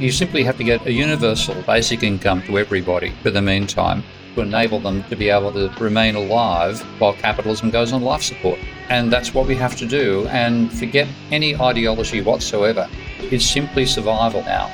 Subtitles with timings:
[0.00, 4.02] You simply have to get a universal basic income to everybody for the meantime
[4.34, 8.58] to enable them to be able to remain alive while capitalism goes on life support.
[8.88, 12.88] And that's what we have to do and forget any ideology whatsoever.
[13.18, 14.68] It's simply survival now.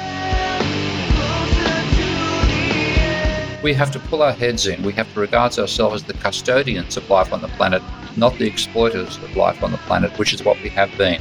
[3.64, 4.80] We have to pull our heads in.
[4.84, 7.82] We have to regard ourselves as the custodians of life on the planet,
[8.16, 11.20] not the exploiters of life on the planet, which is what we have been.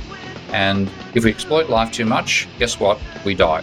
[0.52, 3.00] And if we exploit life too much, guess what?
[3.24, 3.62] We die.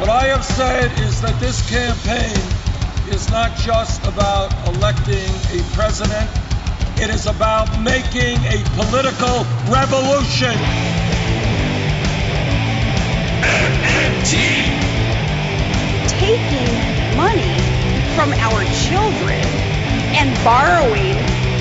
[0.00, 2.36] What I have said is that this campaign
[3.14, 6.28] is not just about electing a president,
[6.98, 10.54] it is about making a political revolution.
[13.42, 14.32] MMT.
[16.08, 17.58] Taking money
[18.16, 19.71] from our children
[20.14, 21.16] and borrowing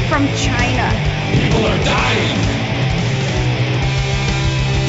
[0.10, 0.92] from China.
[1.32, 2.52] People are dying.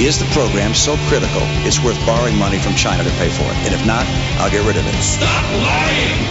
[0.00, 3.56] Is the program so critical it's worth borrowing money from China to pay for it?
[3.64, 4.05] And if not,
[4.40, 4.94] I'll get rid of it.
[5.00, 6.27] Stop lying!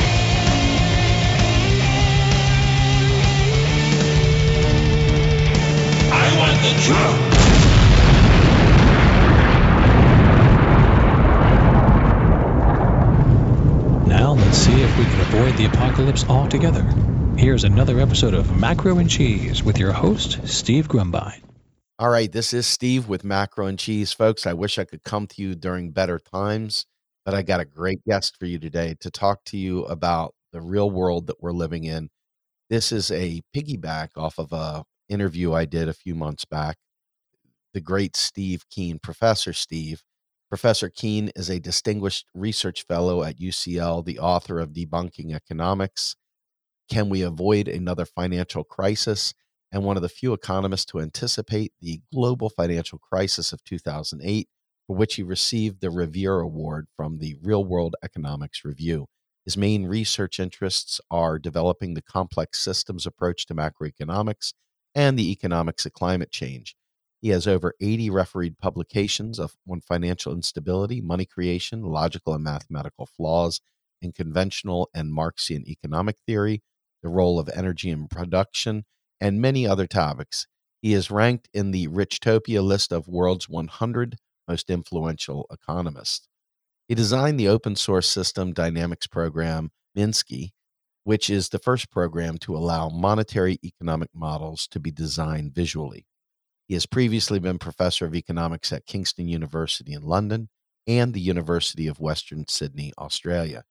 [6.11, 7.31] I want the truth.
[14.09, 16.83] Now let's see if we can avoid the apocalypse altogether.
[17.37, 21.41] Here's another episode of Macro and Cheese with your host, Steve Grumbine.
[21.97, 24.45] All right, this is Steve with Macro and Cheese, folks.
[24.45, 26.85] I wish I could come to you during better times,
[27.25, 30.61] but I got a great guest for you today to talk to you about the
[30.61, 32.09] real world that we're living in.
[32.69, 36.77] This is a piggyback off of a interview I did a few months back.
[37.73, 40.03] The great Steve Keen, Professor Steve.
[40.49, 46.15] Professor Keen is a distinguished research fellow at UCL, the author of Debunking Economics.
[46.91, 49.33] Can we avoid another financial crisis?
[49.71, 54.49] and one of the few economists to anticipate the global financial crisis of 2008,
[54.85, 59.07] for which he received the Revere Award from the Real World Economics Review.
[59.45, 64.53] His main research interests are developing the complex systems approach to macroeconomics
[64.93, 66.75] and the economics of climate change.
[67.21, 73.61] He has over 80 refereed publications on financial instability, money creation, logical and mathematical flaws
[74.01, 76.61] in conventional and Marxian economic theory,
[77.01, 78.85] the role of energy in production,
[79.19, 80.47] and many other topics.
[80.81, 84.17] He is ranked in the Richtopia list of world's 100
[84.47, 86.27] most influential economists.
[86.87, 90.49] He designed the open source system dynamics program Minsky,
[91.03, 96.05] which is the first program to allow monetary economic models to be designed visually.
[96.67, 100.49] He has previously been professor of economics at Kingston University in London
[100.87, 103.63] and the University of Western Sydney, Australia.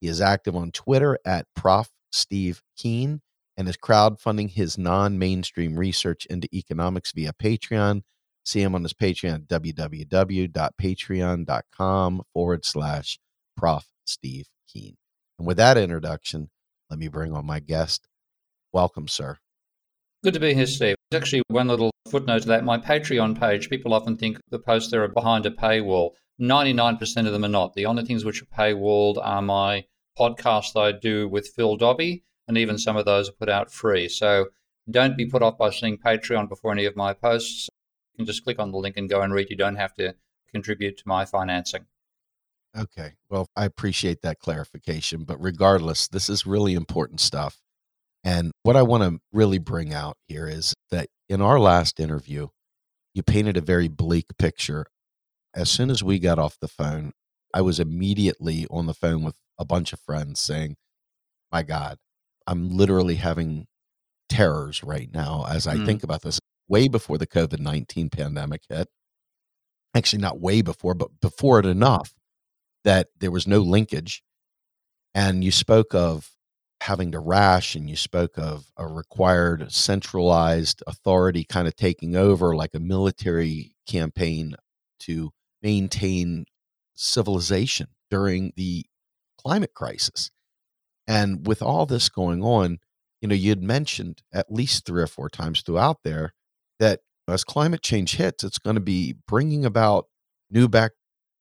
[0.00, 1.88] He is active on Twitter at Prof.
[2.10, 3.20] Steve Keen
[3.56, 8.02] and is crowdfunding his non mainstream research into economics via Patreon.
[8.44, 13.18] See him on his Patreon at www.patreon.com forward slash
[13.56, 13.86] Prof.
[14.08, 14.96] Steve Keen.
[15.38, 16.50] And with that introduction,
[16.90, 18.08] let me bring on my guest.
[18.72, 19.38] Welcome, sir.
[20.24, 20.96] Good to be here, Steve.
[21.14, 22.64] Actually one little footnote to that.
[22.64, 26.10] My Patreon page, people often think the posts there are behind a paywall.
[26.40, 27.74] 99% of them are not.
[27.74, 29.84] The only things which are paywalled are my
[30.18, 32.80] podcasts I do with Phil Dobbie, and even mm-hmm.
[32.80, 34.08] some of those are put out free.
[34.08, 34.48] So
[34.90, 37.68] don't be put off by seeing Patreon before any of my posts.
[38.14, 39.50] You can just click on the link and go and read.
[39.50, 40.14] You don't have to
[40.52, 41.86] contribute to my financing.
[42.76, 43.12] Okay.
[43.30, 45.24] Well, I appreciate that clarification.
[45.24, 47.58] But regardless, this is really important stuff.
[48.24, 52.48] And what I want to really bring out here is that in our last interview,
[53.14, 54.86] you painted a very bleak picture.
[55.54, 57.12] As soon as we got off the phone,
[57.54, 60.76] I was immediately on the phone with a bunch of friends saying,
[61.52, 61.98] My God,
[62.46, 63.66] I'm literally having
[64.28, 65.86] terrors right now as I Mm.
[65.86, 66.38] think about this.
[66.68, 68.88] Way before the COVID 19 pandemic hit,
[69.94, 72.12] actually, not way before, but before it enough
[72.84, 74.22] that there was no linkage.
[75.14, 76.30] And you spoke of
[76.80, 82.54] having to rash and you spoke of a required centralized authority kind of taking over
[82.54, 84.54] like a military campaign
[85.00, 85.30] to
[85.62, 86.44] maintain
[86.94, 88.84] civilization during the
[89.38, 90.30] climate crisis.
[91.06, 92.78] And with all this going on,
[93.20, 96.34] you know, you'd mentioned at least three or four times throughout there
[96.78, 100.06] that as climate change hits, it's going to be bringing about
[100.50, 100.92] new back,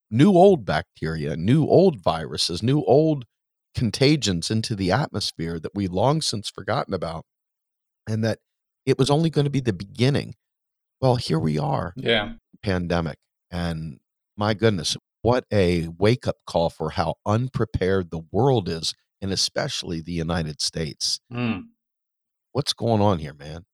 [0.10, 3.26] new old bacteria, new old viruses, new old
[3.76, 7.26] contagions into the atmosphere that we long since forgotten about,
[8.08, 8.40] and that
[8.86, 10.34] it was only going to be the beginning.
[11.00, 12.34] Well, here we are, Yeah.
[12.64, 13.20] pandemic,
[13.52, 14.00] and
[14.36, 20.02] my goodness, what a wake up call for how unprepared the world is, and especially
[20.02, 21.20] the United States.
[21.32, 21.66] Mm.
[22.52, 23.66] What's going on here, man?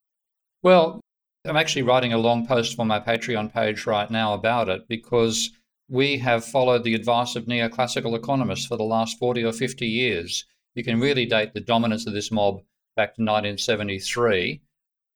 [0.61, 1.01] Well,
[1.45, 5.51] I'm actually writing a long post for my Patreon page right now about it because
[5.89, 10.45] we have followed the advice of neoclassical economists for the last 40 or 50 years.
[10.75, 12.61] You can really date the dominance of this mob
[12.95, 14.61] back to 1973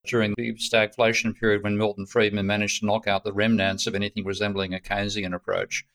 [0.05, 4.25] during the stagflation period when Milton Friedman managed to knock out the remnants of anything
[4.25, 5.85] resembling a Keynesian approach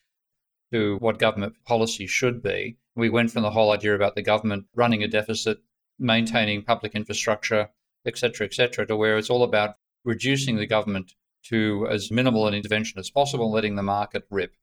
[0.72, 2.76] to what government policy should be.
[2.96, 5.58] We went from the whole idea about the government running a deficit,
[5.98, 7.70] maintaining public infrastructure,
[8.04, 11.14] etc., etc., to where it's all about reducing the government
[11.44, 14.54] to as minimal an intervention as possible, letting the market rip.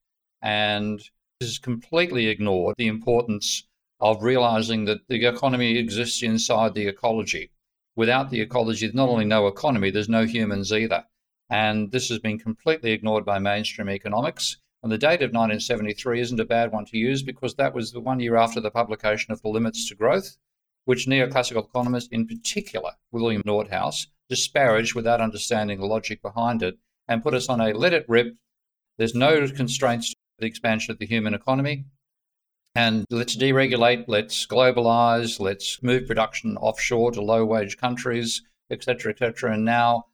[0.41, 0.99] And
[1.39, 3.67] this is completely ignored the importance
[3.99, 7.51] of realizing that the economy exists inside the ecology.
[7.95, 11.05] Without the ecology, there's not only no economy, there's no humans either.
[11.49, 14.57] And this has been completely ignored by mainstream economics.
[14.81, 17.99] And the date of 1973 isn't a bad one to use because that was the
[17.99, 20.37] one year after the publication of The Limits to Growth,
[20.85, 26.77] which neoclassical economists, in particular William Nordhaus, disparaged without understanding the logic behind it
[27.09, 28.37] and put us on a let it rip.
[28.97, 31.85] There's no constraints to the expansion of the human economy.
[32.73, 39.53] And let's deregulate, let's globalize, let's move production offshore to low wage countries, etc., etc.
[39.53, 40.05] And now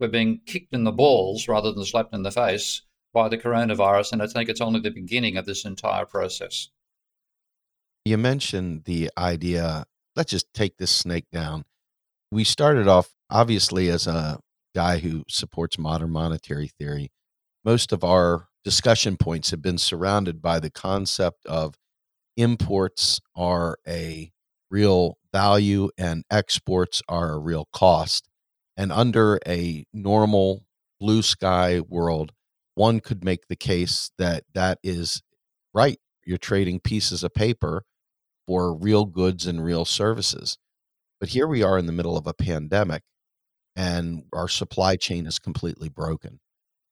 [0.00, 2.82] we're being kicked in the balls rather than slapped in the face
[3.12, 4.12] by the coronavirus.
[4.12, 6.68] And I think it's only the beginning of this entire process.
[8.04, 9.84] You mentioned the idea,
[10.16, 11.64] let's just take this snake down.
[12.30, 14.40] We started off obviously as a
[14.74, 17.10] guy who supports modern monetary theory.
[17.64, 21.74] Most of our discussion points have been surrounded by the concept of
[22.36, 24.30] imports are a
[24.70, 28.28] real value and exports are a real cost.
[28.76, 30.64] And under a normal
[31.00, 32.32] blue sky world,
[32.78, 35.20] one could make the case that that is
[35.74, 35.98] right.
[36.24, 37.82] You're trading pieces of paper
[38.46, 40.58] for real goods and real services.
[41.18, 43.02] But here we are in the middle of a pandemic
[43.74, 46.38] and our supply chain is completely broken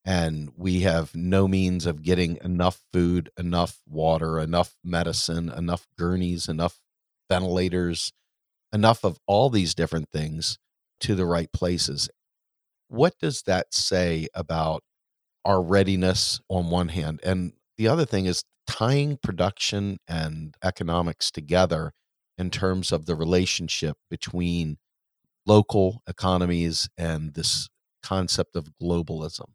[0.04, 6.48] and we have no means of getting enough food, enough water, enough medicine, enough gurneys,
[6.48, 6.80] enough
[7.30, 8.12] ventilators,
[8.72, 10.58] enough of all these different things
[10.98, 12.10] to the right places.
[12.88, 14.82] What does that say about
[15.46, 17.20] our readiness on one hand?
[17.24, 21.92] And the other thing is tying production and economics together
[22.36, 24.76] in terms of the relationship between
[25.46, 27.68] local economies and this
[28.02, 29.46] concept of globalism.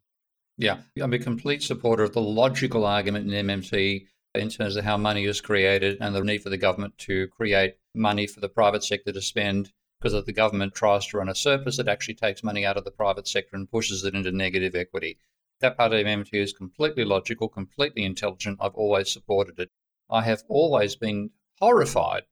[0.57, 4.97] Yeah, I'm a complete supporter of the logical argument in MMT in terms of how
[4.97, 8.83] money is created and the need for the government to create money for the private
[8.83, 9.71] sector to spend.
[9.99, 12.85] Because if the government tries to run a surplus, it actually takes money out of
[12.85, 15.19] the private sector and pushes it into negative equity.
[15.61, 18.57] That part of MMT is completely logical, completely intelligent.
[18.59, 19.69] I've always supported it.
[20.09, 21.29] I have always been
[21.59, 22.23] horrified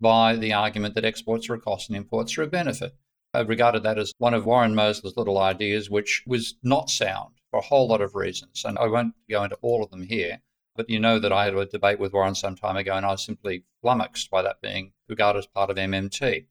[0.00, 2.96] by the argument that exports are a cost and imports are a benefit.
[3.32, 7.58] I've regarded that as one of Warren Mosler's little ideas, which was not sound for
[7.58, 8.64] a whole lot of reasons.
[8.64, 10.42] And I won't go into all of them here,
[10.74, 13.12] but you know that I had a debate with Warren some time ago, and I
[13.12, 16.46] was simply flummoxed by that being regarded as part of MMT.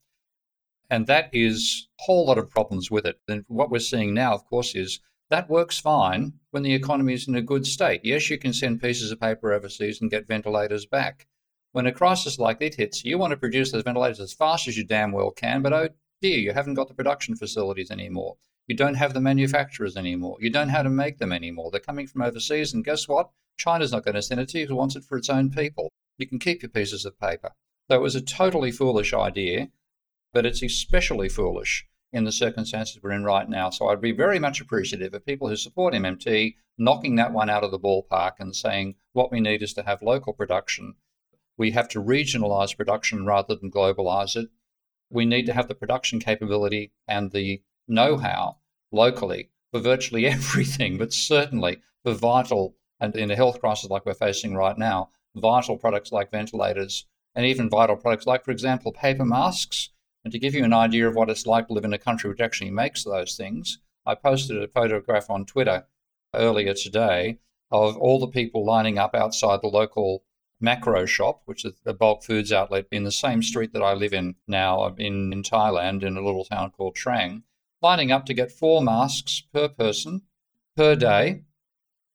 [0.89, 3.19] And that is a whole lot of problems with it.
[3.27, 5.01] And what we're seeing now, of course, is
[5.31, 8.01] that works fine when the economy is in a good state.
[8.03, 11.25] Yes, you can send pieces of paper overseas and get ventilators back.
[11.71, 14.77] When a crisis like this hits, you want to produce those ventilators as fast as
[14.77, 15.87] you damn well can, but oh
[16.21, 18.35] dear, you haven't got the production facilities anymore.
[18.67, 20.35] You don't have the manufacturers anymore.
[20.41, 21.71] You don't know how to make them anymore.
[21.71, 23.29] They're coming from overseas, and guess what?
[23.55, 24.65] China's not going to send it to you.
[24.65, 25.89] It wants it for its own people.
[26.17, 27.51] You can keep your pieces of paper.
[27.89, 29.69] So it was a totally foolish idea,
[30.33, 33.69] but it's especially foolish in the circumstances we're in right now.
[33.69, 37.63] So I'd be very much appreciative of people who support MMT knocking that one out
[37.63, 40.95] of the ballpark and saying what we need is to have local production.
[41.57, 44.49] We have to regionalize production rather than globalize it.
[45.09, 48.57] We need to have the production capability and the know how
[48.91, 54.13] locally for virtually everything, but certainly for vital, and in a health crisis like we're
[54.13, 59.25] facing right now, vital products like ventilators and even vital products like, for example, paper
[59.25, 59.89] masks.
[60.23, 62.29] And to give you an idea of what it's like to live in a country
[62.29, 65.87] which actually makes those things, I posted a photograph on Twitter
[66.33, 67.39] earlier today
[67.71, 70.23] of all the people lining up outside the local
[70.61, 74.13] Makro shop, which is a bulk foods outlet in the same street that I live
[74.13, 77.43] in now in, in Thailand in a little town called Trang
[77.81, 80.21] lining up to get four masks per person
[80.75, 81.43] per day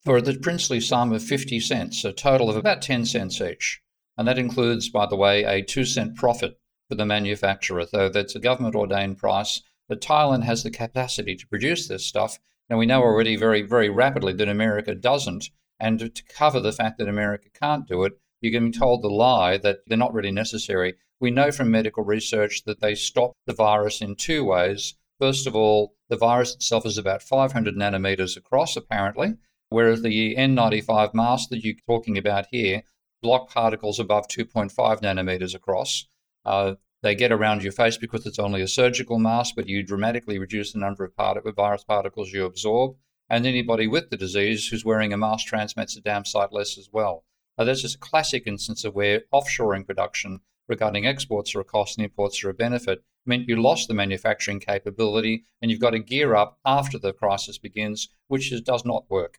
[0.04, 3.82] for the princely sum of 50 cents, a total of about 10 cents each.
[4.16, 6.58] And that includes, by the way, a two cent profit
[6.88, 9.62] for the manufacturer, though that's a government ordained price.
[9.88, 12.38] But Thailand has the capacity to produce this stuff.
[12.68, 15.50] And we know already very, very rapidly that America doesn't.
[15.78, 19.56] And to cover the fact that America can't do it, you're getting told the lie
[19.58, 20.94] that they're not really necessary.
[21.20, 25.56] We know from medical research that they stop the virus in two ways First of
[25.56, 29.36] all, the virus itself is about 500 nanometers across, apparently,
[29.70, 32.82] whereas the N95 mask that you're talking about here
[33.22, 36.06] block particles above 2.5 nanometers across.
[36.46, 40.38] Uh, they get around your face because it's only a surgical mask, but you dramatically
[40.38, 42.96] reduce the number of part- virus particles you absorb.
[43.28, 46.88] And anybody with the disease who's wearing a mask transmits a damn sight less as
[46.92, 47.24] well.
[47.58, 51.98] Now, that's just a classic instance of where offshoring production regarding exports are a cost
[51.98, 55.98] and imports are a benefit meant you lost the manufacturing capability and you've got to
[55.98, 59.38] gear up after the crisis begins, which is, does not work.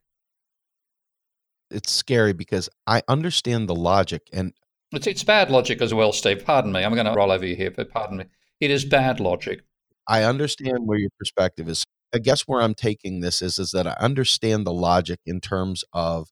[1.71, 4.53] It's scary because I understand the logic and
[4.91, 6.45] it's, it's bad logic as well, Steve.
[6.45, 6.83] Pardon me.
[6.83, 8.25] I'm going to roll over you here, but pardon me.
[8.59, 9.63] It is bad logic.
[10.07, 11.83] I understand where your perspective is.
[12.13, 15.83] I guess where I'm taking this is is that I understand the logic in terms
[15.91, 16.29] of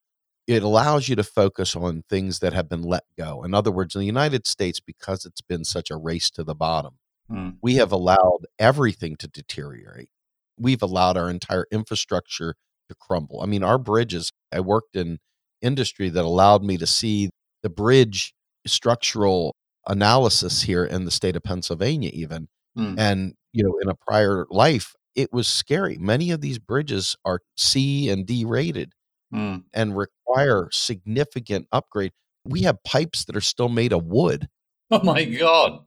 [0.47, 3.43] it allows you to focus on things that have been let go.
[3.43, 6.55] In other words, in the United States, because it's been such a race to the
[6.55, 6.97] bottom,
[7.27, 7.49] Hmm.
[7.61, 10.09] we have allowed everything to deteriorate.
[10.57, 12.55] We've allowed our entire infrastructure
[12.87, 13.41] to crumble.
[13.41, 15.17] I mean, our bridges, I worked in
[15.61, 17.31] industry that allowed me to see
[17.63, 18.33] the bridge
[18.67, 19.55] structural
[19.87, 22.47] analysis here in the state of Pennsylvania, even.
[22.75, 22.95] Hmm.
[22.97, 25.97] And, you know, in a prior life, it was scary.
[25.97, 28.93] Many of these bridges are C and D rated
[29.31, 29.57] Hmm.
[29.73, 32.11] and require significant upgrade.
[32.45, 34.47] We have pipes that are still made of wood,
[34.91, 35.83] Oh my God.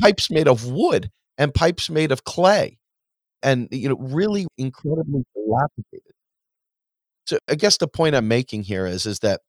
[0.00, 2.78] pipes made of wood and pipes made of clay
[3.42, 6.12] and you know really incredibly dilapidated.
[7.26, 9.40] So I guess the point I'm making here is is that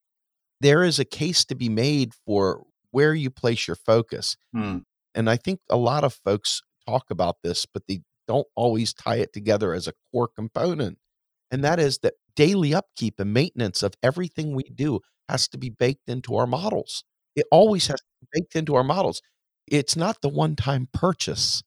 [0.63, 4.37] there is a case to be made for where you place your focus.
[4.53, 4.79] Hmm.
[5.13, 9.17] And I think a lot of folks talk about this, but they don't always tie
[9.17, 10.97] it together as a core component.
[11.51, 15.69] And that is that daily upkeep and maintenance of everything we do has to be
[15.69, 17.03] baked into our models.
[17.35, 19.21] It always has to be baked into our models.
[19.67, 21.61] It's not the one time purchase,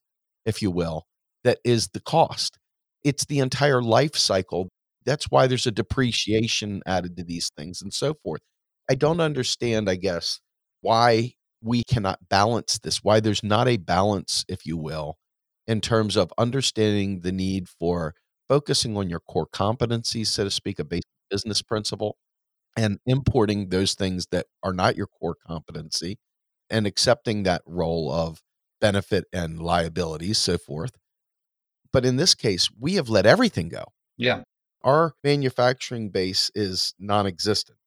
[0.45, 1.05] if you will,
[1.43, 2.57] that is the cost.
[3.03, 4.69] It's the entire life cycle.
[5.05, 8.41] That's why there's a depreciation added to these things and so forth.
[8.89, 10.39] I don't understand, I guess,
[10.81, 15.17] why we cannot balance this, why there's not a balance, if you will,
[15.65, 18.13] in terms of understanding the need for
[18.47, 22.17] focusing on your core competencies, so to speak, a basic business principle,
[22.77, 26.17] and importing those things that are not your core competency
[26.69, 28.41] and accepting that role of
[28.79, 30.91] benefit and liabilities, so forth.
[31.91, 33.85] But in this case, we have let everything go.
[34.17, 34.43] Yeah.
[34.83, 37.77] Our manufacturing base is non existent.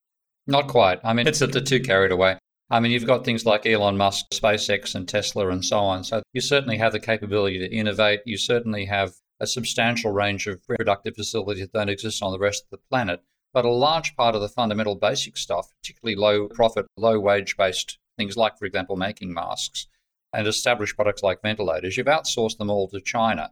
[0.46, 1.00] Not quite.
[1.04, 2.38] I mean, it's that the two carried away.
[2.70, 6.04] I mean, you've got things like Elon Musk, SpaceX, and Tesla, and so on.
[6.04, 8.20] So you certainly have the capability to innovate.
[8.24, 12.64] You certainly have a substantial range of productive facilities that don't exist on the rest
[12.64, 13.20] of the planet.
[13.52, 17.98] But a large part of the fundamental basic stuff, particularly low profit, low wage based
[18.16, 19.86] things like, for example, making masks
[20.32, 23.50] and established products like ventilators, you've outsourced them all to China,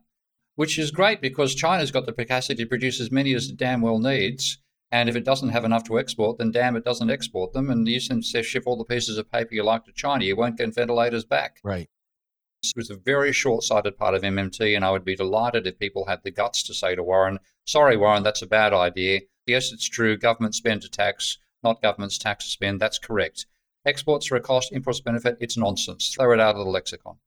[0.54, 3.80] which is great because China's got the capacity to produce as many as it damn
[3.80, 4.59] well needs.
[4.90, 7.68] And if it doesn't have enough to export, then damn, it doesn't export them.
[7.68, 10.25] And you can ship all the pieces of paper you like to China.
[10.25, 11.59] You won't get ventilators back.
[11.62, 11.88] Right.
[12.62, 14.75] It was a very short sighted part of MMT.
[14.75, 17.97] And I would be delighted if people had the guts to say to Warren, sorry,
[17.97, 19.21] Warren, that's a bad idea.
[19.47, 20.16] Yes, it's true.
[20.16, 22.80] Government spend to tax, not government's tax to spend.
[22.80, 23.47] That's correct.
[23.85, 25.37] Exports are a cost, imports benefit.
[25.40, 26.14] It's nonsense.
[26.14, 27.18] Throw it out of the lexicon.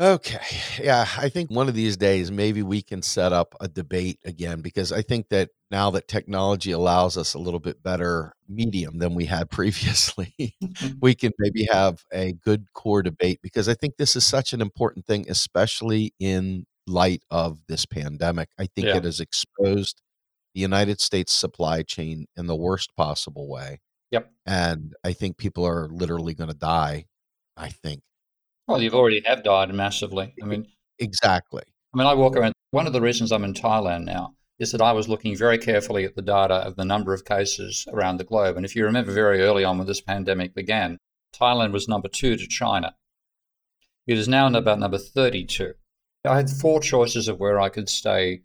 [0.00, 0.38] Okay.
[0.80, 1.06] Yeah.
[1.16, 4.92] I think one of these days, maybe we can set up a debate again because
[4.92, 9.24] I think that now that technology allows us a little bit better medium than we
[9.24, 10.98] had previously, mm-hmm.
[11.00, 14.60] we can maybe have a good core debate because I think this is such an
[14.60, 18.50] important thing, especially in light of this pandemic.
[18.58, 18.98] I think Yeah.
[18.98, 20.00] it has exposed
[20.54, 23.80] the United States supply chain in the worst possible way.
[24.12, 24.30] Yep.
[24.46, 27.06] And I think people are literally going to die.
[27.56, 28.02] I think.
[28.68, 30.34] Well, you've already have died massively.
[30.42, 30.66] I mean,
[30.98, 31.62] Exactly.
[31.94, 32.52] I mean, I walk around.
[32.70, 36.04] One of the reasons I'm in Thailand now is that I was looking very carefully
[36.04, 38.56] at the data of the number of cases around the globe.
[38.56, 40.98] And if you remember very early on when this pandemic began,
[41.32, 42.94] Thailand was number two to China.
[44.06, 45.74] It is now about number 32.
[46.24, 48.42] I had four choices of where I could stay,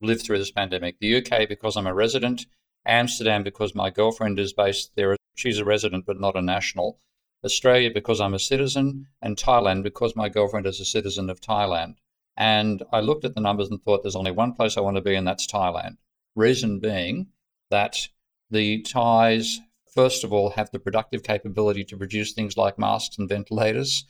[0.00, 2.46] live through this pandemic the UK because I'm a resident,
[2.86, 5.16] Amsterdam because my girlfriend is based there.
[5.34, 6.98] She's a resident but not a national.
[7.44, 11.96] Australia because I'm a citizen, and Thailand because my girlfriend is a citizen of Thailand.
[12.36, 15.02] And I looked at the numbers and thought there's only one place I want to
[15.02, 15.96] be, and that's Thailand.
[16.34, 17.28] Reason being
[17.70, 18.08] that
[18.50, 19.60] the Thais,
[19.94, 24.04] first of all, have the productive capability to produce things like masks and ventilators.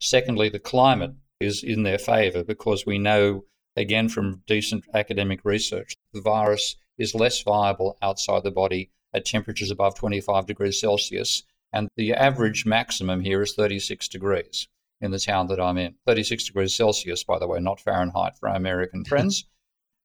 [0.00, 3.44] Secondly, the climate is in their favor because we know,
[3.76, 9.70] again, from decent academic research, the virus is less viable outside the body at temperatures
[9.70, 11.44] above 25 degrees Celsius.
[11.72, 14.68] And the average maximum here is 36 degrees.
[15.00, 15.94] in the town that I'm in.
[16.06, 19.44] 36 degrees Celsius, by the way, not Fahrenheit for our American friends.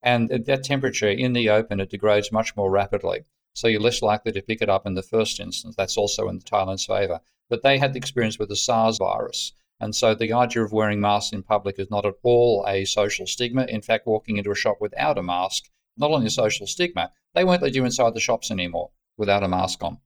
[0.04, 3.24] and at that temperature in the open, it degrades much more rapidly.
[3.54, 5.76] So you're less likely to pick it up in the first instance.
[5.76, 7.22] That's also in Thailand's favor.
[7.50, 9.54] But they had the experience with the SARS virus.
[9.80, 13.26] And so the idea of wearing masks in public is not at all a social
[13.28, 13.66] stigma.
[13.66, 17.44] In fact, walking into a shop without a mask, not only a social stigma, they
[17.44, 20.00] won't let you inside the shops anymore without a mask on.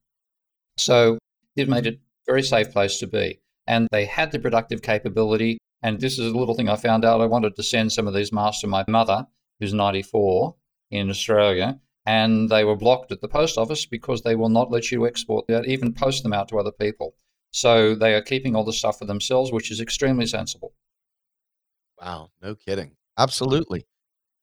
[0.77, 1.17] So
[1.57, 1.99] it made it a
[2.31, 3.39] very safe place to be.
[3.65, 5.57] And they had the productive capability.
[5.81, 7.21] And this is a little thing I found out.
[7.21, 9.27] I wanted to send some of these masks to my mother,
[9.59, 10.55] who's 94
[10.91, 11.79] in Australia.
[12.05, 15.45] And they were blocked at the post office because they will not let you export,
[15.47, 17.15] that, even post them out to other people.
[17.51, 20.73] So they are keeping all the stuff for themselves, which is extremely sensible.
[22.01, 22.95] Wow, no kidding.
[23.17, 23.85] Absolutely.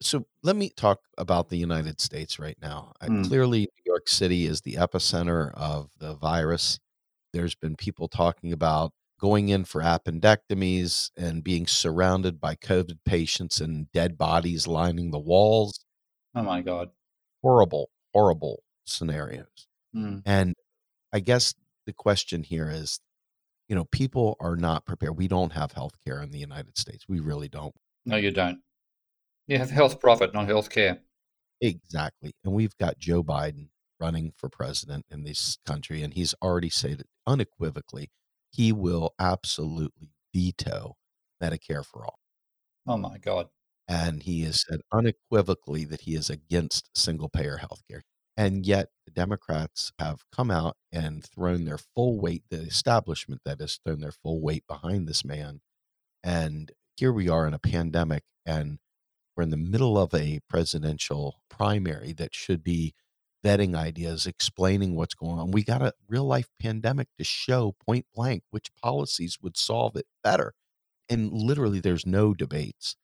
[0.03, 2.93] So let me talk about the United States right now.
[3.03, 3.27] Mm.
[3.27, 6.79] Clearly, New York City is the epicenter of the virus.
[7.35, 13.61] There's been people talking about going in for appendectomies and being surrounded by COVID patients
[13.61, 15.85] and dead bodies lining the walls.
[16.35, 16.91] Oh my God.
[17.43, 19.67] Horrible, horrible scenarios.
[19.95, 20.23] Mm.
[20.25, 20.55] And
[21.13, 21.55] I guess
[21.87, 23.01] the question here is,
[23.69, 25.19] you know, people are not prepared.
[25.19, 27.05] We don't have health care in the United States.
[27.09, 27.75] We really don't.
[28.07, 28.61] No, you don't.
[29.49, 31.01] You have health profit, not health care.
[31.61, 32.33] Exactly.
[32.45, 33.69] And we've got Joe Biden
[34.01, 38.11] running for president in this country, and he's already said it unequivocally
[38.55, 40.97] he will absolutely veto
[41.43, 42.21] Medicare for all.
[42.87, 43.49] Oh my God.
[43.89, 48.05] And he has said unequivocally that he is against single payer health care.
[48.37, 53.61] And yet the Democrats have come out and thrown their full weight, the establishment that
[53.61, 55.61] has thrown their full weight behind this man.
[56.23, 58.79] And here we are in a pandemic, and
[59.37, 62.95] we're in the middle of a presidential primary that should be
[63.45, 65.51] vetting ideas, explaining what's going on.
[65.51, 70.07] We got a real life pandemic to show point blank which policies would solve it
[70.23, 70.55] better.
[71.09, 72.97] And literally, there's no debates.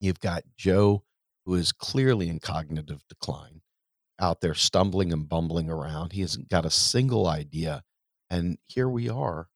[0.00, 1.04] You've got Joe,
[1.44, 3.60] who is clearly in cognitive decline,
[4.18, 6.12] out there stumbling and bumbling around.
[6.12, 7.82] He hasn't got a single idea.
[8.30, 9.48] And here we are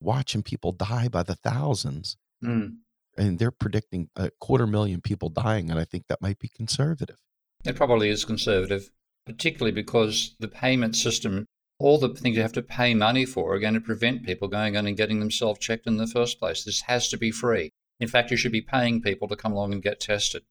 [0.00, 2.16] watching people die by the thousands.
[2.44, 2.78] Mm.
[3.16, 5.70] And they're predicting a quarter million people dying.
[5.70, 7.16] And I think that might be conservative.
[7.64, 8.90] It probably is conservative,
[9.26, 11.46] particularly because the payment system,
[11.78, 14.76] all the things you have to pay money for, are going to prevent people going
[14.76, 16.64] on and getting themselves checked in the first place.
[16.64, 17.70] This has to be free.
[17.98, 20.42] In fact, you should be paying people to come along and get tested.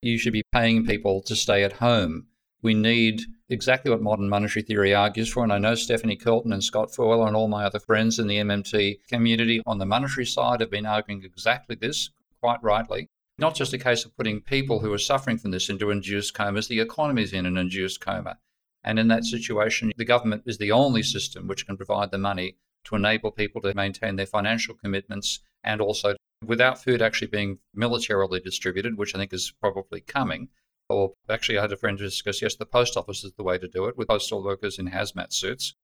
[0.00, 2.28] You should be paying people to stay at home.
[2.62, 5.42] We need exactly what modern monetary theory argues for.
[5.42, 8.36] And I know Stephanie Kelton and Scott Fullwiler and all my other friends in the
[8.36, 13.08] MMT community on the monetary side have been arguing exactly this, quite rightly.
[13.36, 16.68] Not just a case of putting people who are suffering from this into induced comas,
[16.68, 18.38] the economy is in an induced coma.
[18.84, 22.58] And in that situation, the government is the only system which can provide the money
[22.84, 26.14] to enable people to maintain their financial commitments and also
[26.46, 30.50] without food actually being militarily distributed, which I think is probably coming.
[30.88, 33.66] Or actually, I had a friend discuss yes, the post office is the way to
[33.66, 35.74] do it with postal workers in hazmat suits.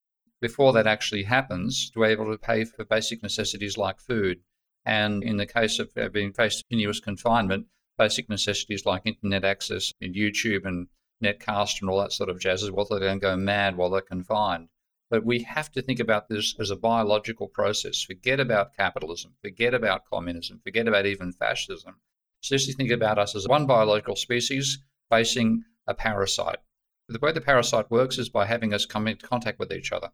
[0.40, 4.40] Before that actually happens, to be able to pay for basic necessities like food.
[4.84, 7.66] And in the case of uh, being faced with continuous confinement,
[7.98, 10.88] basic necessities like internet access and YouTube and
[11.22, 13.90] Netcast and all that sort of jazz is what they're going to go mad while
[13.90, 14.68] they're confined.
[15.10, 18.00] But we have to think about this as a biological process.
[18.00, 21.96] Forget about capitalism, forget about communism, forget about even fascism.
[22.40, 24.78] Seriously think about us as one biological species
[25.10, 26.60] facing a parasite.
[27.08, 30.12] The way the parasite works is by having us come into contact with each other.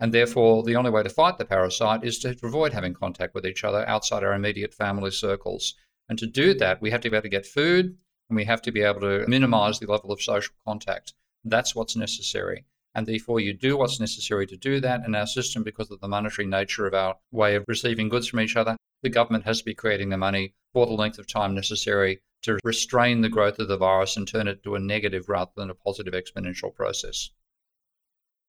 [0.00, 3.46] And therefore, the only way to fight the parasite is to avoid having contact with
[3.46, 5.74] each other outside our immediate family circles.
[6.08, 7.96] And to do that, we have to be able to get food
[8.28, 11.14] and we have to be able to minimize the level of social contact.
[11.44, 12.64] That's what's necessary.
[12.94, 16.08] And therefore, you do what's necessary to do that in our system because of the
[16.08, 18.76] monetary nature of our way of receiving goods from each other.
[19.02, 22.58] The government has to be creating the money for the length of time necessary to
[22.64, 25.74] restrain the growth of the virus and turn it to a negative rather than a
[25.74, 27.30] positive exponential process.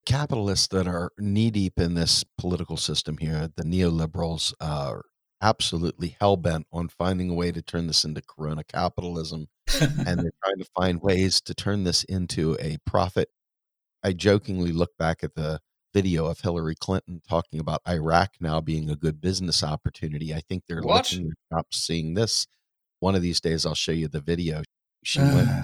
[0.05, 5.03] Capitalists that are knee deep in this political system here, the neoliberals, are
[5.41, 9.47] absolutely hell bent on finding a way to turn this into corona capitalism.
[9.81, 13.29] and they're trying to find ways to turn this into a profit
[14.05, 15.59] I jokingly look back at the
[15.91, 20.31] video of Hillary Clinton talking about Iraq now being a good business opportunity.
[20.31, 21.11] I think they're What?
[21.11, 22.45] looking up seeing this.
[22.99, 24.61] One of these days, I'll show you the video.
[25.03, 25.63] She went uh.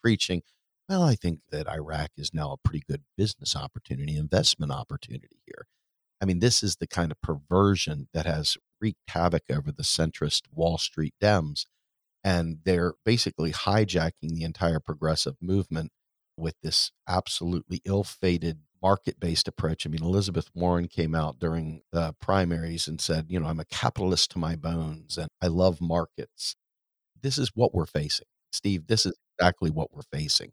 [0.00, 0.42] preaching.
[0.88, 5.66] Well, I think that Iraq is now a pretty good business opportunity, investment opportunity here.
[6.20, 10.42] I mean, this is the kind of perversion that has wreaked havoc over the centrist
[10.52, 11.66] Wall Street Dems.
[12.22, 15.92] And they're basically hijacking the entire progressive movement
[16.36, 19.86] with this absolutely ill fated market based approach.
[19.86, 23.64] I mean, Elizabeth Warren came out during the primaries and said, you know, I'm a
[23.66, 26.56] capitalist to my bones and I love markets.
[27.22, 28.26] This is what we're facing.
[28.52, 30.52] Steve, this is exactly what we're facing.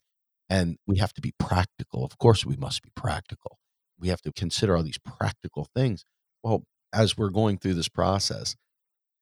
[0.51, 2.05] And we have to be practical.
[2.05, 3.57] Of course, we must be practical.
[3.97, 6.05] We have to consider all these practical things.
[6.43, 8.57] Well, as we're going through this process,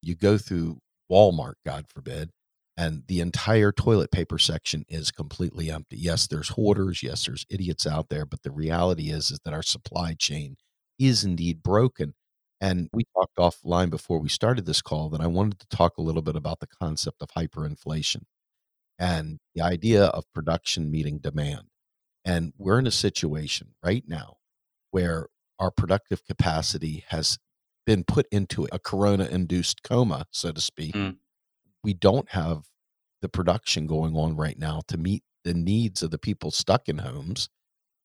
[0.01, 0.79] you go through
[1.11, 2.31] Walmart, God forbid,
[2.77, 5.97] and the entire toilet paper section is completely empty.
[5.99, 9.63] Yes, there's hoarders, yes, there's idiots out there, but the reality is is that our
[9.63, 10.55] supply chain
[10.97, 12.15] is indeed broken.
[12.61, 16.01] And we talked offline before we started this call that I wanted to talk a
[16.01, 18.23] little bit about the concept of hyperinflation
[18.99, 21.67] and the idea of production meeting demand.
[22.25, 24.37] And we're in a situation right now
[24.91, 27.39] where our productive capacity has
[27.85, 30.93] been put into a corona induced coma, so to speak.
[30.93, 31.17] Mm
[31.83, 32.63] we don't have
[33.21, 36.99] the production going on right now to meet the needs of the people stuck in
[36.99, 37.49] homes.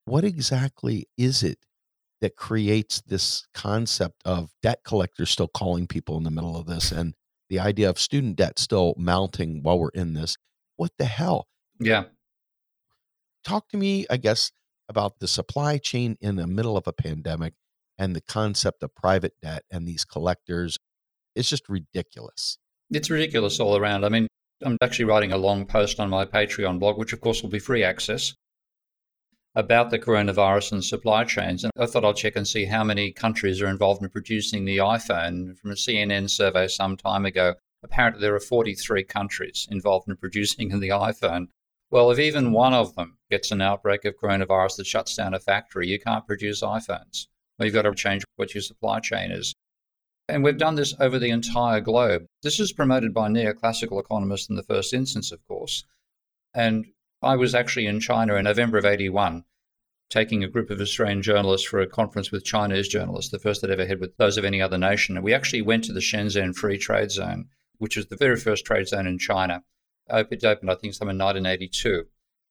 [0.05, 1.59] What exactly is it
[2.21, 6.93] that creates this concept of debt collectors still calling people in the middle of this
[6.93, 7.15] and
[7.49, 10.37] the idea of student debt still mounting while we're in this?
[10.77, 11.47] What the hell?
[11.81, 12.05] Yeah.
[13.45, 14.51] Talk to me, I guess,
[14.89, 17.55] about the supply chain in the middle of a pandemic
[17.99, 20.79] and the concept of private debt and these collectors.
[21.35, 22.59] It's just ridiculous.
[22.91, 24.05] It's ridiculous all around.
[24.05, 24.29] I mean,
[24.63, 27.59] I'm actually writing a long post on my Patreon blog, which of course will be
[27.59, 28.35] free access,
[29.55, 31.65] about the coronavirus and supply chains.
[31.65, 34.79] And I thought I'll check and see how many countries are involved in producing the
[34.79, 35.57] iPhone.
[35.59, 37.55] From a CNN survey some time ago,
[37.85, 41.49] apparently there are 43 countries involved in producing the iPhone.
[41.91, 45.39] Well, if even one of them gets an outbreak of coronavirus that shuts down a
[45.39, 47.27] factory, you can't produce iPhones.
[47.59, 49.55] Well, you've got to change what your supply chain is.
[50.29, 52.27] And we've done this over the entire globe.
[52.43, 55.85] This is promoted by neoclassical economists in the first instance, of course.
[56.55, 56.87] And
[57.23, 59.45] I was actually in China in November of 81,
[60.09, 63.71] taking a group of Australian journalists for a conference with Chinese journalists, the first that
[63.71, 65.17] ever had with those of any other nation.
[65.17, 68.65] And we actually went to the Shenzhen Free Trade Zone, which was the very first
[68.65, 69.63] trade zone in China.
[70.09, 72.05] Uh, it opened, I think, some in 1982.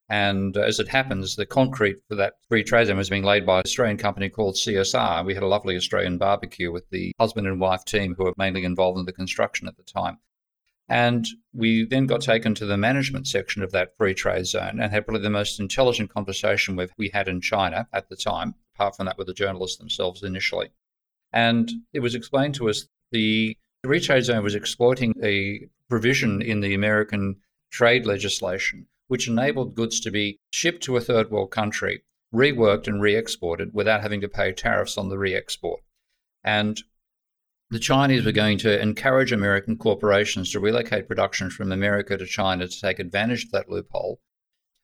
[0.10, 3.46] And uh, as it happens, the concrete for that free trade zone was being laid
[3.46, 5.26] by an Australian company called CSR.
[5.26, 8.66] We had a lovely Australian barbecue with the husband and wife team who were mainly
[8.66, 10.20] involved in the construction at the time.
[10.90, 14.92] And we then got taken to the management section of that free trade zone and
[14.92, 18.98] had probably the most intelligent conversation with we had in China at the time, apart
[18.98, 20.72] from that with the journalists themselves initially.
[21.32, 26.62] And it was explained to us the free trade zone was exploiting a provision in
[26.62, 27.36] the American
[27.70, 32.02] trade legislation which enabled goods to be shipped to a third world country,
[32.34, 35.82] reworked and re exported without having to pay tariffs on the re export.
[36.44, 36.82] And
[37.70, 42.68] the Chinese were going to encourage American corporations to relocate production from America to China
[42.68, 44.20] to take advantage of that loophole.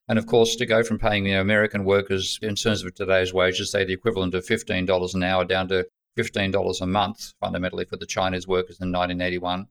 [0.07, 3.85] And of course, to go from paying American workers, in terms of today's wages, say
[3.85, 5.87] the equivalent of $15 an hour, down to
[6.19, 9.67] $15 a month, fundamentally, for the Chinese workers in 1981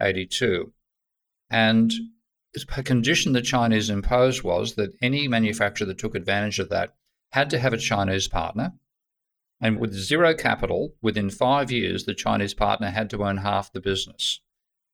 [0.00, 0.72] 82.
[1.50, 1.92] And
[2.76, 6.94] a condition the Chinese imposed was that any manufacturer that took advantage of that
[7.32, 8.72] had to have a Chinese partner.
[9.60, 13.80] And with zero capital, within five years, the Chinese partner had to own half the
[13.80, 14.40] business.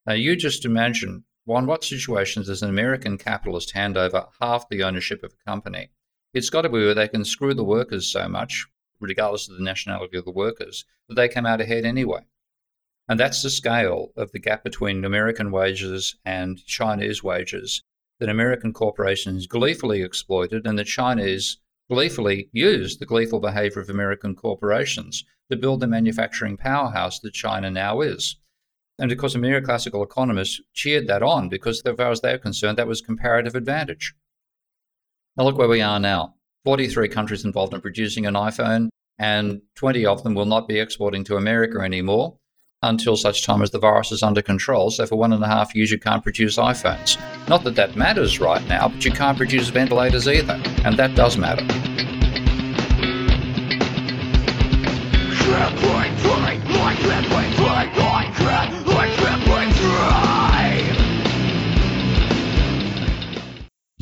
[0.06, 4.82] Now, you just imagine on what situations does an American capitalist hand over half the
[4.82, 5.90] ownership of a company?
[6.32, 8.66] It's got to be where they can screw the workers so much,
[9.04, 12.20] regardless of the nationality of the workers, that they come out ahead anyway.
[13.08, 17.82] And that's the scale of the gap between American wages and Chinese wages
[18.18, 21.58] that American corporations gleefully exploited and the Chinese
[21.90, 27.70] gleefully used the gleeful behavior of American corporations to build the manufacturing powerhouse that China
[27.70, 28.36] now is.
[28.98, 32.78] And of course, American classical economists cheered that on because, as far as they're concerned,
[32.78, 34.14] that was comparative advantage.
[35.36, 40.06] Now, look where we are now 43 countries involved in producing an iPhone, and 20
[40.06, 42.36] of them will not be exporting to America anymore
[42.82, 44.90] until such time as the virus is under control.
[44.90, 47.18] So for one and a half years, you can't produce iPhones.
[47.48, 51.36] Not that that matters right now, but you can't produce ventilators either, and that does
[51.38, 51.64] matter.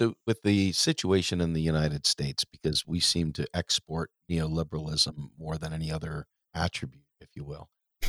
[0.00, 5.58] So, with the situation in the United States, because we seem to export neoliberalism more
[5.58, 7.68] than any other attribute, if you will,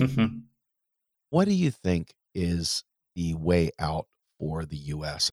[1.31, 4.07] what do you think is the way out
[4.39, 5.31] for the US?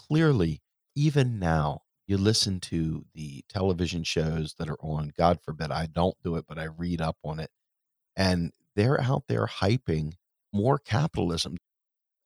[0.00, 0.62] Clearly,
[0.96, 6.16] even now, you listen to the television shows that are on, God forbid, I don't
[6.24, 7.50] do it, but I read up on it,
[8.16, 10.14] and they're out there hyping
[10.52, 11.56] more capitalism.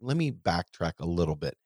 [0.01, 1.59] Let me backtrack a little bit.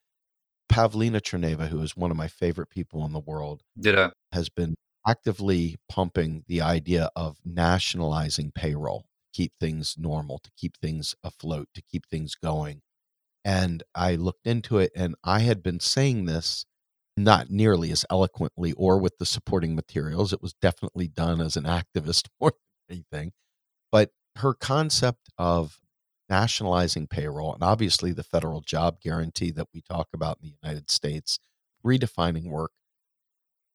[0.70, 4.12] Pavlina Tcherneva, who is one of my favorite people in the world, Ditto.
[4.32, 4.74] has been
[5.06, 11.82] actively pumping the idea of nationalizing payroll, keep things normal, to keep things afloat, to
[11.82, 12.80] keep things going.
[13.44, 16.64] And I looked into it and I had been saying this
[17.16, 20.32] not nearly as eloquently or with the supporting materials.
[20.32, 22.52] It was definitely done as an activist more
[22.88, 23.32] than anything.
[23.90, 25.78] But her concept of
[26.28, 30.90] nationalizing payroll and obviously the federal job guarantee that we talk about in the United
[30.90, 31.38] States,
[31.84, 32.72] redefining work,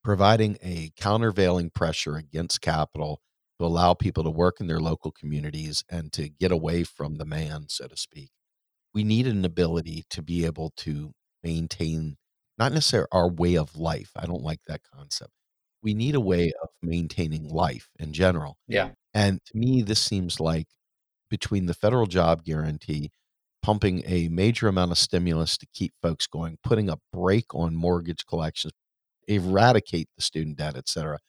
[0.03, 3.21] providing a countervailing pressure against capital
[3.60, 7.25] to allow people to work in their local communities and to get away from the
[7.25, 8.29] man, so to speak.
[8.93, 12.17] We need an ability to be able to maintain
[12.57, 14.12] not necessarily our way of life.
[14.15, 15.31] I don't like that concept.
[15.83, 18.57] We need a way of maintaining life in general.
[18.67, 18.91] Yeah.
[19.13, 20.67] And to me, this seems like
[21.29, 23.11] between the federal job guarantee,
[23.61, 28.25] pumping a major amount of stimulus to keep folks going, putting a brake on mortgage
[28.25, 28.73] collections,
[29.27, 31.19] eradicate the student debt, et cetera.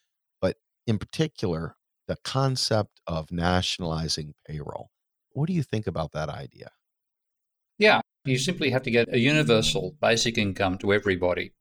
[0.41, 0.57] But
[0.87, 4.91] in particular, the concept of nationalizing payroll.
[5.33, 6.71] What do you think about that idea?
[7.79, 11.53] Yeah, you simply have to get a universal basic income to everybody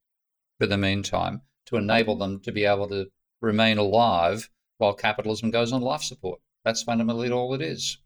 [0.59, 3.07] for the meantime to enable them to be able to
[3.41, 6.39] remain alive while capitalism goes on life support.
[6.63, 7.97] That's fundamentally all it is.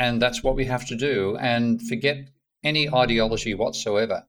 [0.00, 2.30] And that's what we have to do and forget
[2.64, 4.26] any ideology whatsoever.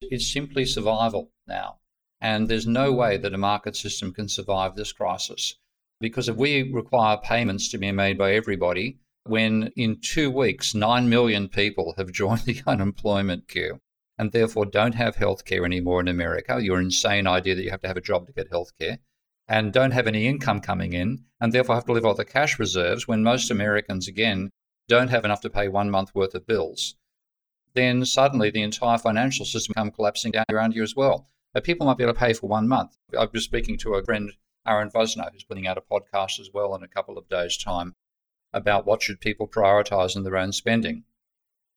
[0.00, 1.80] It's simply survival now.
[2.22, 5.56] And there's no way that a market system can survive this crisis.
[6.00, 11.06] Because if we require payments to be made by everybody, when in two weeks, 9
[11.10, 13.80] million people have joined the unemployment queue
[14.16, 17.82] and therefore don't have health care anymore in America, your insane idea that you have
[17.82, 19.00] to have a job to get health care,
[19.48, 22.58] and don't have any income coming in, and therefore have to live off the cash
[22.58, 24.50] reserves when most Americans, again,
[24.88, 26.96] don't have enough to pay one month worth of bills,
[27.74, 31.28] then suddenly the entire financial system come collapsing down around you as well.
[31.52, 32.96] But people might be able to pay for one month.
[33.18, 34.32] I was speaking to a friend,
[34.66, 37.94] Aaron Vosno, who's putting out a podcast as well in a couple of days' time
[38.52, 41.04] about what should people prioritize in their own spending.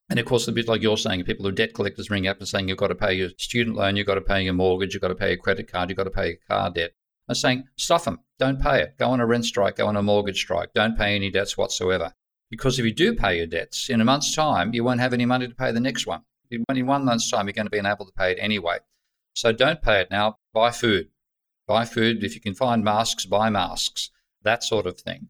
[0.10, 2.38] And of course, a bit like you're saying, people who are debt collectors ring up
[2.38, 4.94] and saying you've got to pay your student loan, you've got to pay your mortgage,
[4.94, 6.92] you've got to pay your credit card, you've got to pay your car debt.
[7.28, 8.22] I'm saying, stuff them.
[8.40, 8.98] Don't pay it.
[8.98, 10.74] Go on a rent strike, go on a mortgage strike.
[10.74, 12.14] Don't pay any debts whatsoever.
[12.50, 15.26] Because if you do pay your debts, in a month's time, you won't have any
[15.26, 16.22] money to pay the next one.
[16.50, 18.78] In one month's time, you're going to be unable to pay it anyway.
[19.34, 20.38] So don't pay it now.
[20.54, 21.10] Buy food.
[21.68, 22.24] Buy food.
[22.24, 24.12] If you can find masks, buy masks.
[24.44, 25.28] That sort of thing.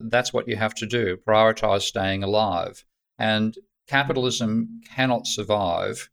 [0.00, 1.16] That's what you have to do.
[1.16, 2.84] Prioritize staying alive.
[3.18, 6.10] And capitalism cannot survive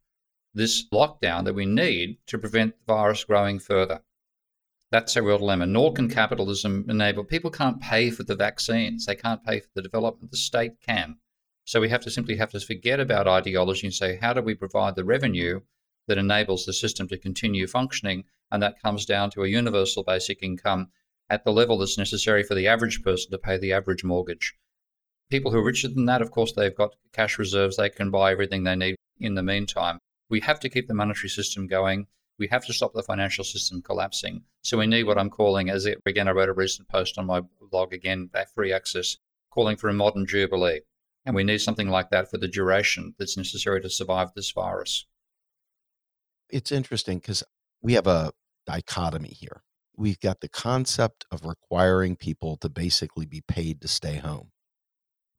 [0.53, 4.01] this lockdown that we need to prevent the virus growing further.
[4.89, 5.65] That's a real dilemma.
[5.65, 9.05] Nor can capitalism enable people can't pay for the vaccines.
[9.05, 10.31] They can't pay for the development.
[10.31, 11.17] The state can.
[11.65, 14.55] So we have to simply have to forget about ideology and say, how do we
[14.55, 15.59] provide the revenue
[16.07, 18.23] that enables the system to continue functioning?
[18.49, 20.87] And that comes down to a universal basic income
[21.29, 24.55] at the level that's necessary for the average person to pay the average mortgage.
[25.29, 27.75] People who are richer than that, of course, they've got cash reserves.
[27.75, 29.99] They can buy everything they need in the meantime.
[30.29, 32.07] We have to keep the monetary system going
[32.39, 34.43] we have to stop the financial system collapsing.
[34.61, 37.25] So we need what I'm calling, as it, again, I wrote a recent post on
[37.25, 39.17] my blog again, that free access,
[39.51, 40.81] calling for a modern jubilee.
[41.25, 45.05] And we need something like that for the duration that's necessary to survive this virus.
[46.49, 47.43] It's interesting because
[47.81, 48.31] we have a
[48.65, 49.61] dichotomy here.
[49.95, 54.51] We've got the concept of requiring people to basically be paid to stay home,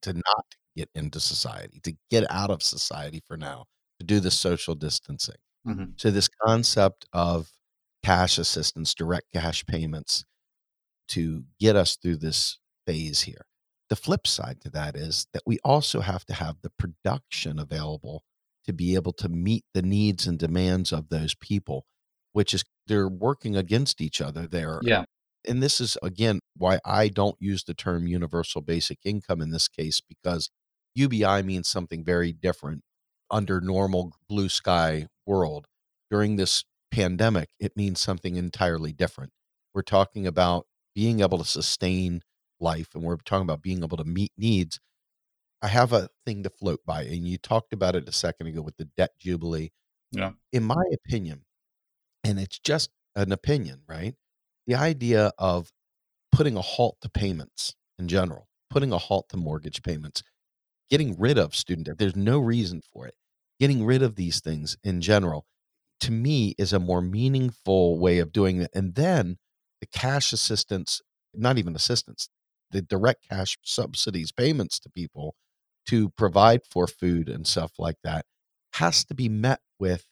[0.03, 0.45] to not
[0.77, 3.65] get into society, to get out of society for now,
[3.99, 5.37] to do the social distancing.
[5.67, 5.93] Mm-hmm.
[5.97, 7.51] So this concept of
[8.05, 10.25] cash assistance, direct cash payments
[11.09, 13.47] to get us through this phase here.
[13.89, 18.23] The flip side to that is that we also have to have the production available
[18.67, 21.87] to be able to meet the needs and demands of those people,
[22.33, 24.81] which is they're working against each other there.
[24.83, 25.05] Yeah.
[25.47, 29.69] And this is again why I don't use the term universal basic income in this
[29.69, 30.51] case because
[30.95, 32.83] UBI means something very different
[33.31, 35.67] under normal blue sky world.
[36.11, 39.31] During this pandemic, it means something entirely different.
[39.75, 42.23] We're talking about being able to sustain
[42.59, 44.81] life and we're talking about being able to meet needs.
[45.63, 48.63] I have a thing to float by, and you talked about it a second ago
[48.63, 49.71] with the debt jubilee.
[50.13, 50.33] Yeah.
[50.53, 51.43] In my opinion,
[52.25, 54.15] and it's just an opinion, right?
[54.67, 55.71] The idea of
[56.31, 60.23] putting a halt to payments in general, putting a halt to mortgage payments,
[60.89, 61.99] getting rid of student debt.
[61.99, 63.15] There's no reason for it.
[63.61, 65.47] Getting rid of these things in general,
[66.01, 68.71] to me, is a more meaningful way of doing it.
[68.75, 69.39] And then
[69.81, 71.01] the cash assistance,
[71.35, 72.29] not even assistance,
[72.71, 75.35] the direct cash subsidies payments to people
[75.87, 78.27] to provide for food and stuff like that
[78.75, 80.07] has to be met with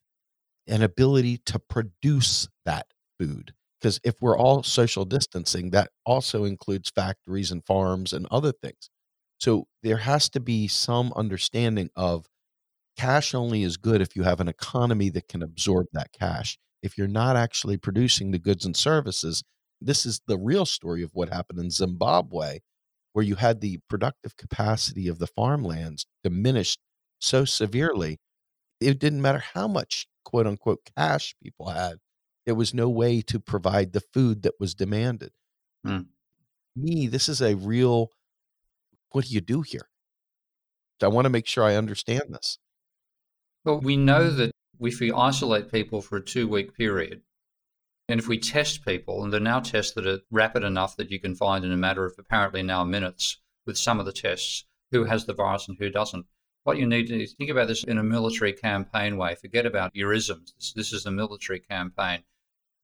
[0.67, 2.87] an ability to produce that
[3.19, 8.53] food because if we're all social distancing that also includes factories and farms and other
[8.53, 8.91] things
[9.39, 12.27] so there has to be some understanding of
[12.97, 16.59] cash only is good if you have an economy that can absorb that cash.
[16.83, 19.43] If you're not actually producing the goods and services
[19.81, 22.61] this is the real story of what happened in zimbabwe
[23.13, 26.81] where you had the productive capacity of the farmlands diminished
[27.19, 28.19] so severely
[28.81, 31.97] it didn't matter how much quote unquote cash people had
[32.45, 35.33] there was no way to provide the food that was demanded.
[35.85, 36.07] Mm.
[36.77, 38.11] me this is a real
[39.11, 39.89] what do you do here?
[41.03, 42.59] I want to make sure i understand this
[43.67, 44.37] Well, we know mm.
[44.37, 47.23] that if we isolate people for a two week period,
[48.09, 51.19] and if we test people, and they're now tests that are rapid enough that you
[51.19, 55.03] can find in a matter of apparently now minutes with some of the tests who
[55.07, 56.27] has the virus and who doesn't.
[56.63, 59.35] What you need to is think about this in a military campaign way.
[59.35, 60.55] Forget about your isms.
[60.57, 62.23] This, this is a military campaign.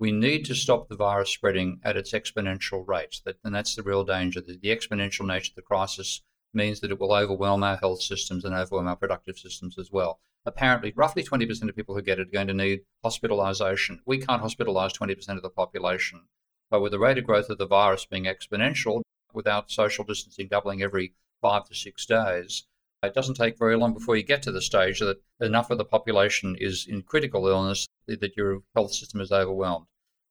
[0.00, 3.20] We need to stop the virus spreading at its exponential rate.
[3.24, 4.40] That, and that's the real danger.
[4.40, 6.22] The, the exponential nature of the crisis
[6.54, 10.20] means that it will overwhelm our health systems and overwhelm our productive systems as well.
[10.44, 14.00] Apparently, roughly 20% of people who get it are going to need hospitalization.
[14.04, 16.22] We can't hospitalize 20% of the population.
[16.70, 20.82] But with the rate of growth of the virus being exponential, without social distancing doubling
[20.82, 22.66] every five to six days,
[23.02, 25.84] it doesn't take very long before you get to the stage that enough of the
[25.84, 29.86] population is in critical illness that your health system is overwhelmed.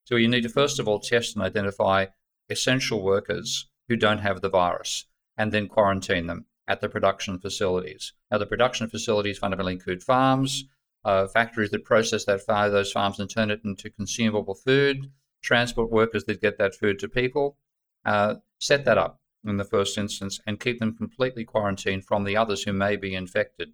[0.05, 2.07] So you need to first of all test and identify
[2.49, 5.05] essential workers who don't have the virus
[5.37, 8.13] and then quarantine them at the production facilities.
[8.29, 10.65] Now, the production facilities fundamentally include farms,
[11.03, 15.89] uh, factories that process that far, those farms and turn it into consumable food, transport
[15.89, 17.57] workers that get that food to people.
[18.05, 22.37] Uh, set that up in the first instance and keep them completely quarantined from the
[22.37, 23.73] others who may be infected.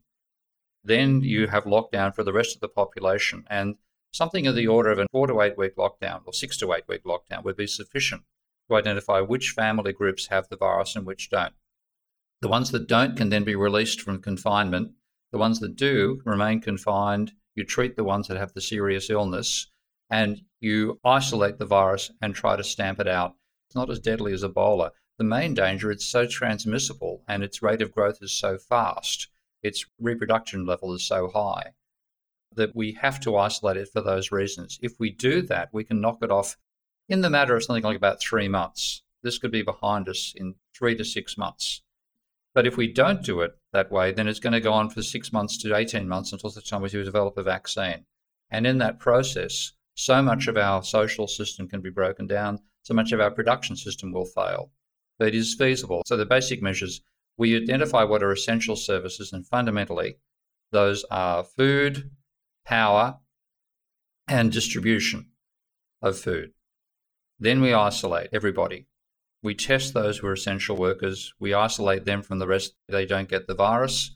[0.84, 3.76] Then you have lockdown for the rest of the population, and
[4.12, 6.88] something of the order of a four to eight week lockdown or six to eight
[6.88, 8.24] week lockdown would be sufficient
[8.68, 11.54] to identify which family groups have the virus and which don't.
[12.42, 14.92] The ones that don't can then be released from confinement.
[15.32, 17.32] The ones that do remain confined.
[17.56, 19.68] You treat the ones that have the serious illness
[20.10, 23.36] and you isolate the virus and try to stamp it out.
[23.68, 24.92] It's not as deadly as Ebola.
[25.18, 29.28] The main danger, it's so transmissible and its rate of growth is so fast,
[29.64, 31.74] its reproduction level is so high
[32.56, 34.80] that we have to isolate it for those reasons.
[34.82, 36.58] If we do that, we can knock it off
[37.10, 39.04] in the matter of something like about three months.
[39.24, 41.82] This could be behind us in three to six months.
[42.54, 45.04] But if we don't do it that way, then it's going to go on for
[45.04, 48.06] six months to 18 months until the time we develop a vaccine.
[48.50, 52.94] And in that process, so much of our social system can be broken down, so
[52.94, 54.72] much of our production system will fail.
[55.20, 56.04] But it is feasible.
[56.06, 57.02] So the basic measures
[57.38, 60.18] we identify what are essential services, and fundamentally,
[60.72, 62.10] those are food,
[62.66, 63.20] power,
[64.28, 65.30] and distribution
[66.02, 66.54] of food.
[67.40, 68.88] Then we isolate everybody.
[69.44, 71.34] We test those who are essential workers.
[71.40, 72.74] We isolate them from the rest.
[72.88, 74.16] They don't get the virus.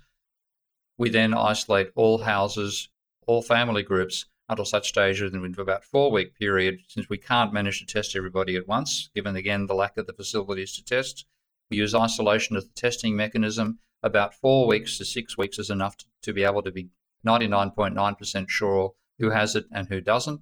[0.98, 2.90] We then isolate all houses,
[3.28, 7.54] all family groups until such stage that in about four week period, since we can't
[7.54, 11.26] manage to test everybody at once, given again the lack of the facilities to test,
[11.70, 13.80] we use isolation as the testing mechanism.
[14.04, 16.90] About four weeks to six weeks is enough to, to be able to be
[17.26, 20.42] 99.9% sure who has it and who doesn't.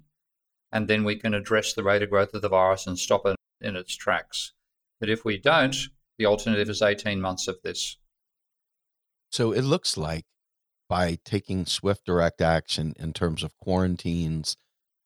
[0.72, 3.36] And then we can address the rate of growth of the virus and stop it
[3.60, 4.52] in its tracks.
[5.00, 5.76] But if we don't,
[6.18, 7.96] the alternative is 18 months of this.
[9.32, 10.24] So it looks like
[10.88, 14.56] by taking swift direct action in terms of quarantines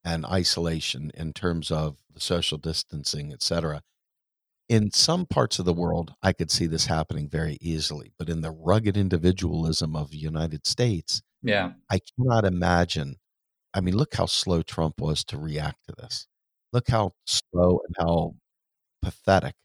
[0.05, 3.83] and isolation, in terms of the social distancing, et cetera,
[4.69, 8.13] in some parts of the world, I could see this happening very easily.
[8.19, 11.73] But in the rugged individualism of the United States, Yeah.
[11.91, 13.17] I cannot imagine.
[13.75, 16.29] I mean, look how slow Trump was to react to this.
[16.73, 18.37] Look how slow and how
[19.03, 19.57] pathetic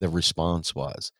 [0.00, 1.12] the response was.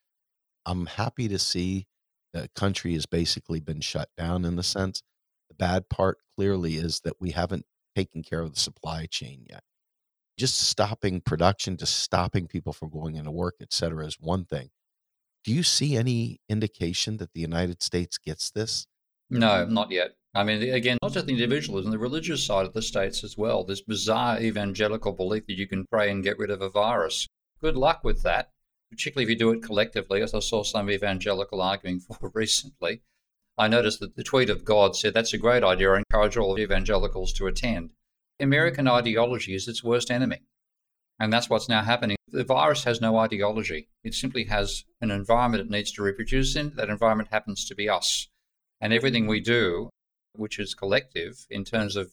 [0.67, 1.87] I'm happy to see
[2.33, 5.03] the country has basically been shut down in the sense.
[5.49, 9.63] The bad part clearly is that we haven't taken care of the supply chain yet.
[10.37, 14.71] Just stopping production, just stopping people from going into work, et cetera, is one thing.
[15.45, 18.89] Do you see any indication that the United States gets this?
[19.31, 20.13] No, not yet.
[20.37, 23.63] I mean, again, not just the individualism, the religious side of the states as well.
[23.63, 27.29] This bizarre evangelical belief that you can pray and get rid of a virus.
[27.61, 28.51] Good luck with that,
[28.91, 33.03] particularly if you do it collectively, as I saw some evangelical arguing for recently.
[33.57, 35.93] I noticed that the tweet of God said, That's a great idea.
[35.93, 37.93] I encourage all evangelicals to attend.
[38.41, 40.41] American ideology is its worst enemy.
[41.21, 42.17] And that's what's now happening.
[42.27, 46.73] The virus has no ideology, it simply has an environment it needs to reproduce in.
[46.75, 48.27] That environment happens to be us.
[48.81, 49.91] And everything we do
[50.35, 52.13] which is collective in terms of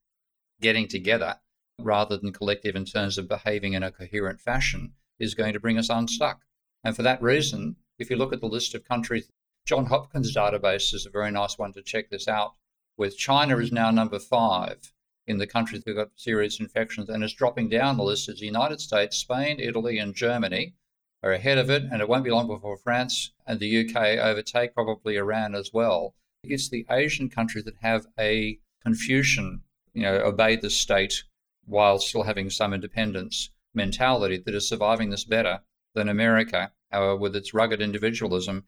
[0.61, 1.39] getting together
[1.79, 5.77] rather than collective in terms of behaving in a coherent fashion, is going to bring
[5.77, 6.41] us unstuck.
[6.83, 9.29] And for that reason, if you look at the list of countries,
[9.65, 12.53] John Hopkins database is a very nice one to check this out.
[12.97, 14.91] With China is now number five
[15.27, 18.39] in the countries that have got serious infections, and it's dropping down the list as
[18.39, 20.75] the United States, Spain, Italy, and Germany
[21.23, 24.73] are ahead of it, and it won't be long before France and the UK overtake
[24.73, 26.15] probably Iran as well.
[26.43, 29.61] It's the Asian countries that have a Confucian,
[29.93, 31.23] you know, obey the state
[31.65, 35.61] while still having some independence mentality that is surviving this better
[35.93, 38.67] than America uh, with its rugged individualism.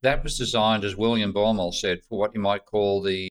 [0.00, 3.28] That was designed, as William Baumol said, for what you might call the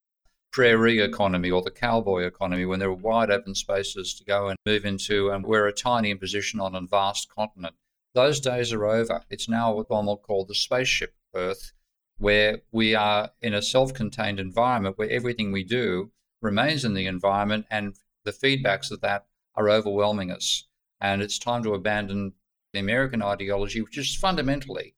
[0.52, 4.58] prairie economy or the cowboy economy, when there were wide open spaces to go and
[4.68, 7.76] move into, and we're a tiny imposition on a vast continent.
[8.14, 9.24] Those days are over.
[9.32, 11.74] It's now what Baumol called the spaceship Earth,
[12.18, 16.12] where we are in a self contained environment where everything we do
[16.42, 20.66] remains in the environment and the feedbacks of that are overwhelming us.
[21.00, 22.34] And it's time to abandon
[22.74, 24.96] the American ideology, which is fundamentally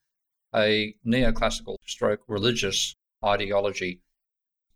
[0.56, 4.02] a neoclassical stroke religious ideology.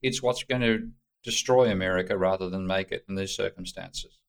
[0.02, 0.90] It's what's going to
[1.24, 4.20] destroy America rather than make it in these circumstances.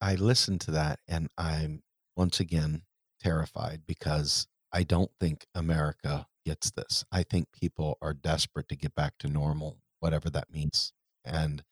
[0.00, 1.82] I listen to that and I'm
[2.16, 2.82] once again
[3.20, 7.04] terrified because I don't think America gets this.
[7.12, 10.92] I think people are desperate to get back to normal, whatever that means.
[11.24, 11.62] And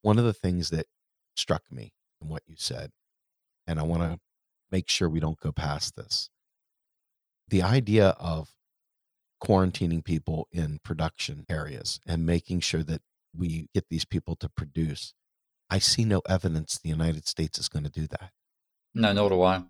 [0.00, 0.86] one of the things that
[1.36, 1.92] struck me
[2.22, 2.90] in what you said,
[3.66, 4.14] and I want to mm-hmm.
[4.72, 6.30] make sure we don't go past this
[7.50, 8.50] the idea of
[9.42, 13.00] quarantining people in production areas and making sure that
[13.34, 15.14] we get these people to produce.
[15.70, 18.32] I see no evidence the United States is going to do that.
[18.94, 19.62] No, nor do I.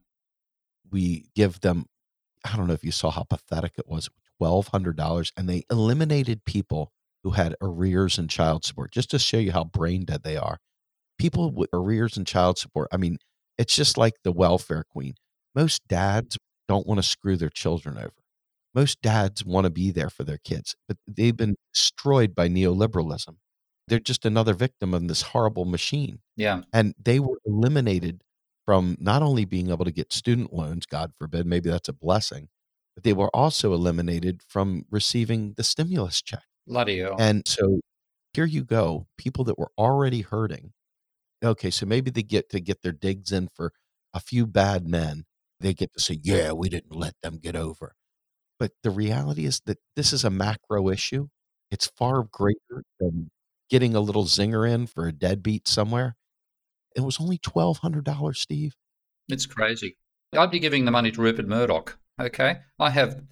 [0.90, 1.86] We give them
[2.44, 4.08] I don't know if you saw how pathetic it was.
[4.38, 6.92] Twelve hundred dollars, and they eliminated people
[7.24, 10.58] who had arrears in child support, just to show you how brain dead they are.
[11.18, 12.88] People with arrears in child support.
[12.92, 13.18] I mean,
[13.58, 15.14] it's just like the welfare queen.
[15.54, 18.12] Most dads don't want to screw their children over.
[18.74, 23.36] Most dads want to be there for their kids, but they've been destroyed by neoliberalism.
[23.88, 26.20] They're just another victim of this horrible machine.
[26.36, 26.62] Yeah.
[26.72, 28.22] And they were eliminated
[28.66, 32.48] from not only being able to get student loans, God forbid, maybe that's a blessing,
[32.98, 36.42] but they were also eliminated from receiving the stimulus check.
[36.66, 37.14] Bloody hell.
[37.16, 37.78] And so
[38.32, 40.72] here you go, people that were already hurting.
[41.44, 43.72] Okay, so maybe they get to get their digs in for
[44.12, 45.26] a few bad men.
[45.60, 47.94] They get to say, yeah, we didn't let them get over.
[48.58, 51.28] But the reality is that this is a macro issue.
[51.70, 53.30] It's far greater than
[53.70, 56.16] getting a little zinger in for a deadbeat somewhere.
[56.96, 58.74] It was only twelve hundred dollars, Steve.
[59.28, 59.98] It's crazy.
[60.32, 61.96] I'd be giving the money to Rupert Murdoch.
[62.20, 63.22] Okay, I have.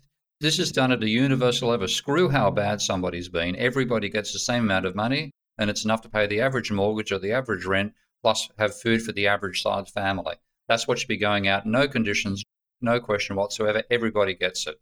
[0.40, 1.88] This is done at a universal level.
[1.88, 3.56] Screw how bad somebody's been.
[3.56, 7.10] Everybody gets the same amount of money, and it's enough to pay the average mortgage
[7.10, 10.34] or the average rent, plus have food for the average sized family.
[10.68, 11.66] That's what should be going out.
[11.66, 12.44] No conditions,
[12.80, 13.82] no question whatsoever.
[13.90, 14.76] Everybody gets it.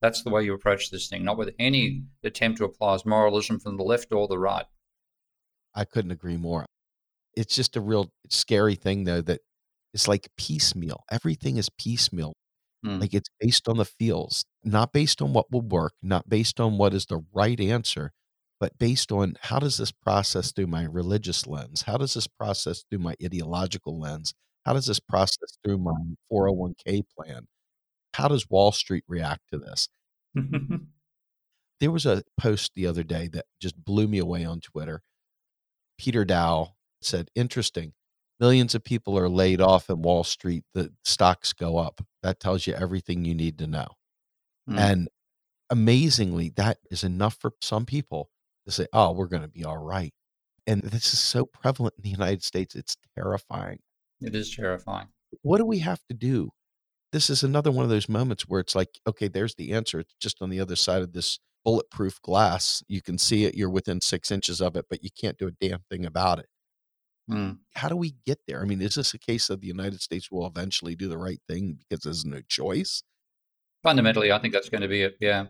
[0.00, 3.76] That's the way you approach this thing, not with any attempt to apply moralism from
[3.76, 4.66] the left or the right.
[5.74, 6.66] I couldn't agree more
[7.36, 9.40] it's just a real scary thing though that
[9.92, 11.02] it's like piecemeal.
[11.10, 12.34] Everything is piecemeal.
[12.84, 13.00] Mm.
[13.00, 16.78] Like it's based on the feels, not based on what will work, not based on
[16.78, 18.12] what is the right answer,
[18.58, 21.82] but based on how does this process through my religious lens?
[21.82, 24.34] How does this process through my ideological lens?
[24.64, 25.92] How does this process through my
[26.30, 27.46] 401k plan?
[28.14, 29.88] How does Wall Street react to this?
[31.80, 35.02] there was a post the other day that just blew me away on Twitter.
[35.98, 37.92] Peter Dow said, interesting.
[38.40, 40.64] Millions of people are laid off in Wall Street.
[40.72, 42.00] The stocks go up.
[42.22, 43.88] That tells you everything you need to know.
[44.68, 44.78] Mm.
[44.78, 45.08] And
[45.68, 48.30] amazingly, that is enough for some people
[48.64, 50.12] to say, oh, we're going to be all right.
[50.66, 52.74] And this is so prevalent in the United States.
[52.74, 53.80] It's terrifying.
[54.20, 55.08] It is terrifying.
[55.42, 56.50] What do we have to do?
[57.12, 60.00] This is another one of those moments where it's like, okay, there's the answer.
[60.00, 62.82] It's just on the other side of this bulletproof glass.
[62.88, 63.54] You can see it.
[63.54, 66.46] You're within six inches of it, but you can't do a damn thing about it.
[67.30, 67.58] Mm.
[67.74, 68.60] How do we get there?
[68.60, 71.40] I mean, is this a case of the United States will eventually do the right
[71.48, 73.02] thing because there's no choice?
[73.82, 75.16] Fundamentally, I think that's going to be it.
[75.20, 75.46] Yeah.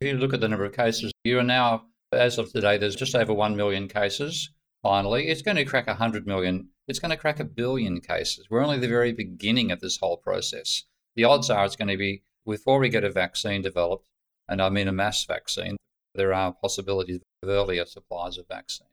[0.00, 2.94] If you look at the number of cases, you are now As of today, there's
[2.94, 4.50] just over 1 million cases.
[4.82, 6.68] Finally, it's going to crack 100 million.
[6.86, 8.48] It's going to crack a billion cases.
[8.50, 10.84] We're only the very beginning of this whole process.
[11.16, 14.08] The odds are it's going to be, before we get a vaccine developed,
[14.46, 15.78] and I mean a mass vaccine,
[16.14, 18.90] there are possibilities of earlier supplies of vaccines.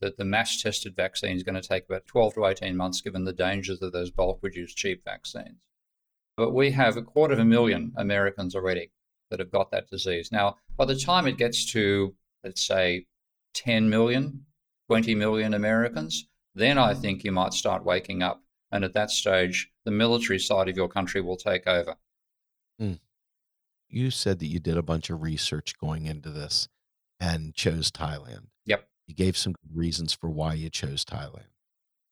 [0.00, 3.24] That the mass tested vaccine is going to take about 12 to 18 months given
[3.24, 5.60] the dangers of those bulk produced cheap vaccines.
[6.36, 8.90] But we have a quarter of a million Americans already
[9.30, 10.30] that have got that disease.
[10.30, 13.06] Now, by the time it gets to, let's say,
[13.54, 14.44] 10 million,
[14.88, 18.42] 20 million Americans, then I think you might start waking up.
[18.70, 21.96] And at that stage, the military side of your country will take over.
[22.80, 22.98] Mm.
[23.88, 26.68] You said that you did a bunch of research going into this
[27.20, 28.48] and chose Thailand.
[29.06, 31.50] You gave some reasons for why you chose Thailand.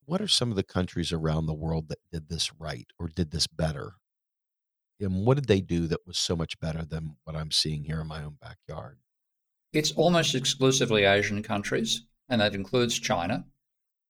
[0.06, 3.30] What are some of the countries around the world that did this right or did
[3.30, 3.94] this better?
[5.00, 8.00] And what did they do that was so much better than what I'm seeing here
[8.00, 8.98] in my own backyard?
[9.72, 13.46] It's almost exclusively Asian countries, and that includes China.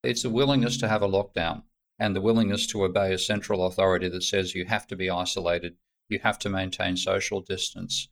[0.03, 1.63] It's a willingness to have a lockdown
[1.99, 5.77] and the willingness to obey a central authority that says you have to be isolated,
[6.09, 8.09] you have to maintain social distance,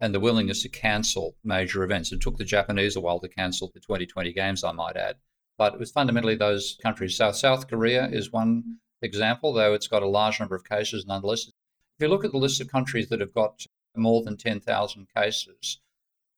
[0.00, 2.10] and the willingness to cancel major events.
[2.10, 5.16] It took the Japanese a while to cancel the 2020 games, I might add.
[5.58, 7.16] But it was fundamentally those countries.
[7.16, 11.46] South, South Korea is one example, though it's got a large number of cases nonetheless.
[11.46, 11.52] If
[12.00, 15.80] you look at the list of countries that have got more than 10,000 cases,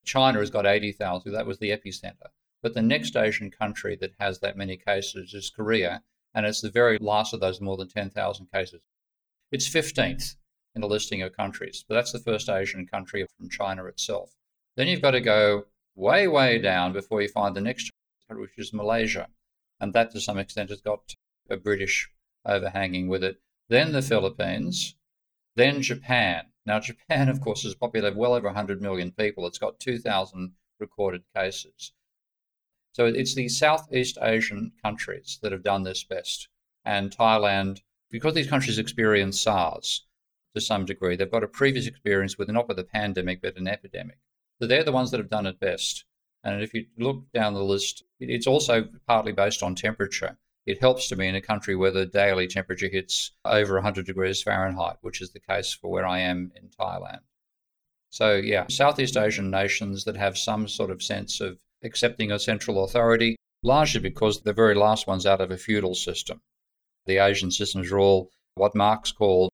[0.03, 1.31] China has got 80,000.
[1.31, 2.31] That was the epicenter.
[2.61, 6.03] But the next Asian country that has that many cases is Korea,
[6.33, 8.81] and it's the very last of those more than 10,000 cases.
[9.51, 10.35] It's 15th
[10.75, 14.33] in the listing of countries, but that's the first Asian country from China itself.
[14.75, 15.65] Then you've got to go
[15.95, 17.91] way, way down before you find the next
[18.29, 19.29] which is Malaysia.
[19.79, 21.15] And that, to some extent, has got
[21.49, 22.09] a British
[22.45, 23.41] overhanging with it.
[23.69, 24.95] Then the Philippines,
[25.55, 26.45] then Japan.
[26.65, 29.45] Now, Japan, of course, is populated well over 100 million people.
[29.45, 31.91] It's got 2,000 recorded cases.
[32.93, 36.47] So it's the Southeast Asian countries that have done this best.
[36.85, 40.05] And Thailand, because these countries experienced SARS
[40.55, 41.89] to some degree, they've got a previous mm.
[41.89, 44.17] experience with not with a pandemic, but an epidemic.
[44.61, 46.05] So they're the ones that have done it best.
[46.43, 50.37] And if you look down the list, it's also partly based on temperature.
[50.65, 54.41] It helps to be in a country where the daily temperature hits over 100 degrees
[54.41, 57.19] Fahrenheit, which is the case for where I am in Thailand.
[58.09, 62.83] So, yeah, Southeast Asian nations that have some sort of sense of accepting a central
[62.83, 66.41] authority, largely because they're the very last one's out of a feudal system.
[67.05, 69.49] The Asian systems are all what Marx called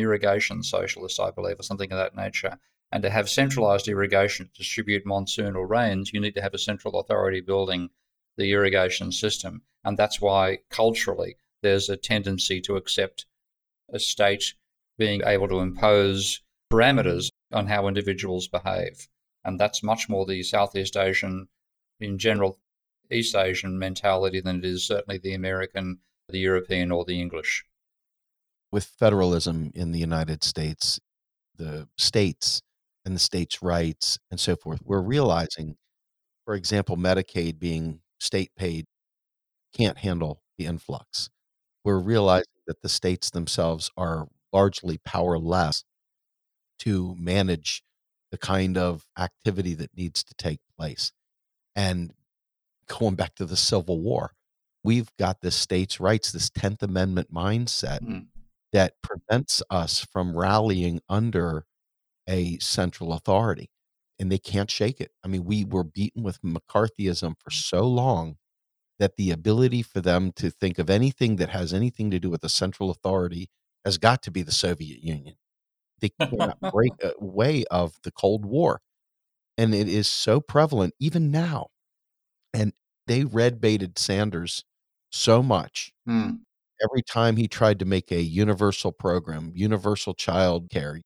[0.00, 2.58] irrigation socialist, I believe, or something of that nature.
[2.92, 6.98] And to have centralized irrigation to distribute monsoonal rains, you need to have a central
[6.98, 7.90] authority building
[8.36, 9.62] the irrigation system.
[9.84, 13.26] And that's why culturally there's a tendency to accept
[13.92, 14.54] a state
[14.98, 19.08] being able to impose parameters on how individuals behave.
[19.44, 21.48] And that's much more the Southeast Asian
[22.00, 22.58] in general
[23.10, 25.98] East Asian mentality than it is certainly the American,
[26.28, 27.64] the European, or the English.
[28.72, 31.00] With federalism in the United States,
[31.56, 32.62] the states
[33.04, 35.76] and the states' rights and so forth, we're realizing,
[36.44, 38.86] for example, Medicaid being state paid
[39.76, 41.30] can't handle the influx.
[41.84, 45.84] We're realizing that the states themselves are largely powerless
[46.80, 47.82] to manage
[48.30, 51.12] the kind of activity that needs to take place.
[51.74, 52.12] And
[52.86, 54.32] going back to the Civil War,
[54.82, 58.26] we've got this states' rights, this 10th Amendment mindset mm.
[58.72, 61.64] That prevents us from rallying under
[62.28, 63.70] a central authority.
[64.18, 65.12] And they can't shake it.
[65.24, 68.36] I mean, we were beaten with McCarthyism for so long
[68.98, 72.44] that the ability for them to think of anything that has anything to do with
[72.44, 73.48] a central authority
[73.84, 75.36] has got to be the Soviet Union.
[76.00, 78.82] They cannot break away of the Cold War
[79.60, 81.66] and it is so prevalent even now.
[82.54, 82.72] And
[83.06, 84.64] they red baited Sanders
[85.12, 85.92] so much.
[86.06, 86.30] Hmm.
[86.82, 91.00] Every time he tried to make a universal program, universal child care,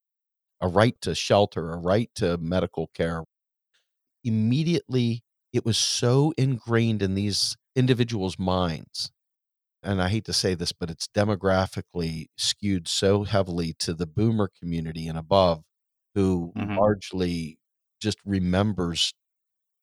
[0.61, 3.25] a right to shelter, a right to medical care,
[4.23, 5.23] immediately
[5.53, 9.11] it was so ingrained in these individuals' minds.
[9.83, 14.51] And I hate to say this, but it's demographically skewed so heavily to the boomer
[14.61, 15.63] community and above,
[16.15, 16.79] who mm-hmm.
[16.79, 17.59] largely
[18.01, 19.13] just remembers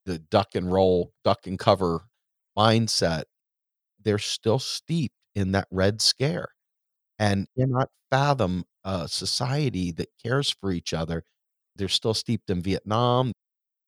[0.05, 2.07] the duck and roll, duck and cover
[2.57, 3.23] mindset,
[4.03, 6.49] they're still steeped in that red scare
[7.19, 11.23] and cannot fathom a society that cares for each other.
[11.75, 13.31] They're still steeped in Vietnam.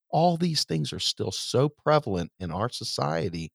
[0.10, 3.52] All these things are still so prevalent in our society.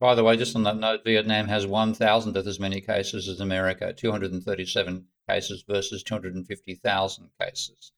[0.00, 3.92] By the way, just on that note, Vietnam has 1,000th as many cases as America,
[3.92, 7.92] 237 cases versus 250,000 cases.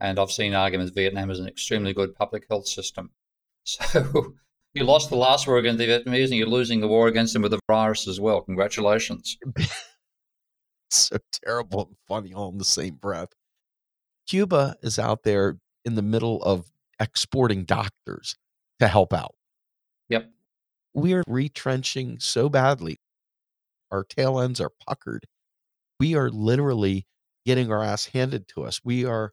[0.00, 3.10] And I've seen arguments Vietnam is an extremely good public health system.
[3.64, 4.34] So
[4.78, 7.42] you lost the last war against the Vietnamese and you're losing the war against them
[7.42, 8.42] with the virus as well.
[8.42, 9.36] Congratulations.
[10.90, 13.30] so terrible and funny all in the same breath.
[14.26, 16.70] Cuba is out there in the middle of
[17.00, 18.36] exporting doctors
[18.78, 19.34] to help out.
[20.08, 20.30] Yep.
[20.94, 23.00] We are retrenching so badly.
[23.90, 25.26] Our tail ends are puckered.
[25.98, 27.06] We are literally
[27.44, 28.80] getting our ass handed to us.
[28.84, 29.32] We are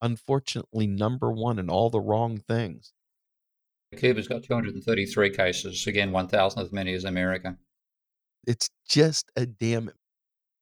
[0.00, 2.92] unfortunately number one in all the wrong things.
[3.94, 7.56] Cuba's got 233 cases, again, 1,000 as many as America.
[8.46, 9.90] It's just a damn.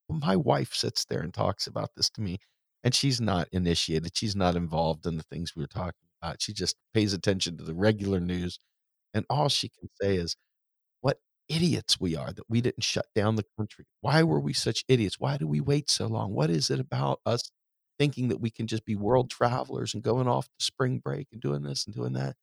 [0.08, 2.38] My wife sits there and talks about this to me,
[2.84, 4.16] and she's not initiated.
[4.16, 6.40] She's not involved in the things we are talking about.
[6.42, 8.58] She just pays attention to the regular news.
[9.14, 10.36] And all she can say is,
[11.00, 11.18] what
[11.48, 13.84] idiots we are that we didn't shut down the country.
[14.00, 15.18] Why were we such idiots?
[15.18, 16.32] Why do we wait so long?
[16.32, 17.50] What is it about us
[17.98, 21.40] thinking that we can just be world travelers and going off to spring break and
[21.40, 22.36] doing this and doing that?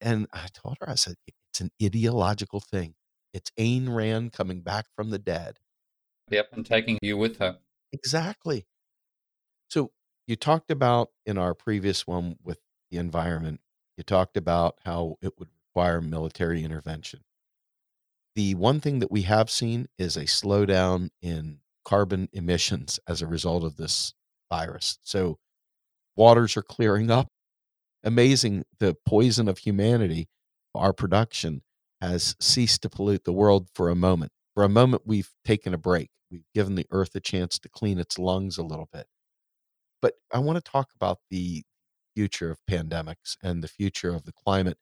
[0.00, 2.94] And I told her, I said, it's an ideological thing.
[3.32, 5.58] It's Ayn Rand coming back from the dead.
[6.30, 7.58] Yep, and taking you with her.
[7.92, 8.66] Exactly.
[9.68, 9.90] So
[10.26, 12.58] you talked about in our previous one with
[12.90, 13.60] the environment,
[13.96, 17.20] you talked about how it would require military intervention.
[18.34, 23.26] The one thing that we have seen is a slowdown in carbon emissions as a
[23.26, 24.14] result of this
[24.50, 24.98] virus.
[25.02, 25.38] So
[26.16, 27.28] waters are clearing up
[28.04, 30.28] amazing the poison of humanity,
[30.74, 31.62] our production,
[32.00, 34.32] has ceased to pollute the world for a moment.
[34.54, 36.10] For a moment, we've taken a break.
[36.30, 39.06] We've given the earth a chance to clean its lungs a little bit.
[40.00, 41.64] But I want to talk about the
[42.14, 44.78] future of pandemics and the future of the climate.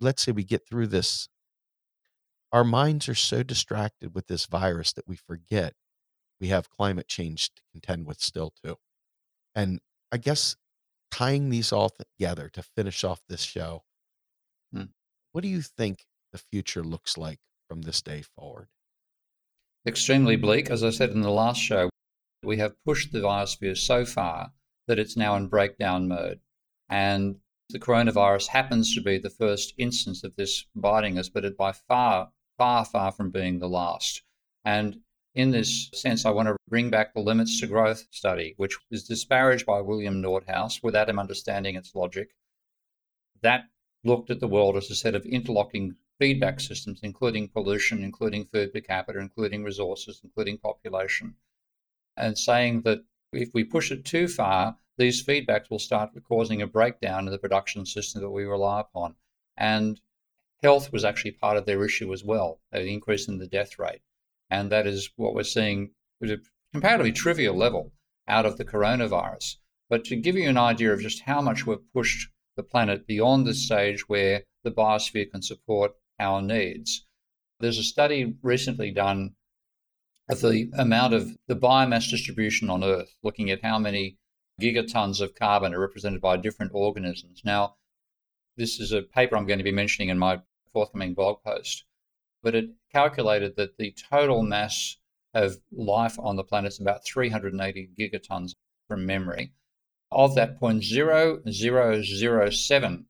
[0.00, 1.28] Let's say we get through this.
[2.52, 5.74] Our minds are so distracted with this virus that we forget
[6.40, 8.76] we have climate change to contend with still, too.
[9.54, 9.80] And
[10.10, 10.56] I guess
[11.12, 13.84] tying these all together to finish off this show,
[14.72, 14.84] hmm.
[15.30, 17.38] what do you think the future looks like
[17.68, 18.68] from this day forward?
[19.86, 20.70] Extremely bleak.
[20.70, 21.90] As I said in the last show,
[22.42, 24.52] we have pushed the biosphere so far
[24.88, 26.40] that it's now in breakdown mode.
[26.88, 27.36] And
[27.68, 31.72] the coronavirus happens to be the first instance of this biting us, but it by
[31.72, 34.22] far, far, far from being the last.
[34.64, 34.98] And
[35.34, 39.04] in this sense, I want to bring back the limits to growth study, which was
[39.04, 42.34] disparaged by William Nordhaus without him understanding its logic.
[43.40, 43.64] That
[44.04, 48.72] looked at the world as a set of interlocking feedback systems, including pollution, including food
[48.72, 51.36] per capita, including resources, including population,
[52.16, 56.66] and saying that if we push it too far, these feedbacks will start causing a
[56.66, 59.16] breakdown in the production system that we rely upon.
[59.56, 59.98] And
[60.62, 64.02] health was actually part of their issue as well, the increase in the death rate.
[64.52, 65.92] And that is what we're seeing
[66.22, 66.38] at a
[66.74, 67.94] comparatively trivial level
[68.28, 69.56] out of the coronavirus.
[69.88, 73.46] But to give you an idea of just how much we've pushed the planet beyond
[73.46, 77.06] the stage where the biosphere can support our needs,
[77.60, 79.36] there's a study recently done
[80.28, 84.18] of the amount of the biomass distribution on Earth, looking at how many
[84.60, 87.40] gigatons of carbon are represented by different organisms.
[87.42, 87.76] Now,
[88.58, 90.42] this is a paper I'm going to be mentioning in my
[90.74, 91.86] forthcoming blog post
[92.42, 94.98] but it calculated that the total mass
[95.34, 98.54] of life on the planet is about 380 gigatons
[98.88, 99.52] from memory.
[100.10, 103.04] Of that, 0.0007,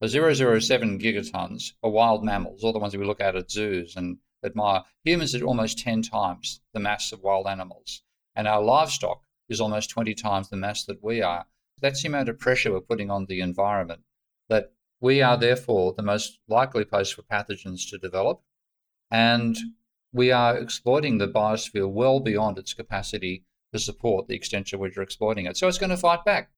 [0.00, 3.96] the 007 gigatons are wild mammals, all the ones that we look at at zoos
[3.96, 4.82] and admire.
[5.04, 8.02] Humans are almost 10 times the mass of wild animals,
[8.34, 11.46] and our livestock is almost 20 times the mass that we are.
[11.80, 14.02] That's the amount of pressure we're putting on the environment.
[14.48, 18.42] That we are therefore the most likely place for pathogens to develop
[19.10, 19.56] and
[20.12, 24.96] we are exploiting the biosphere well beyond its capacity to support the extent to which
[24.96, 25.56] we're exploiting it.
[25.56, 26.50] So it's going to fight back.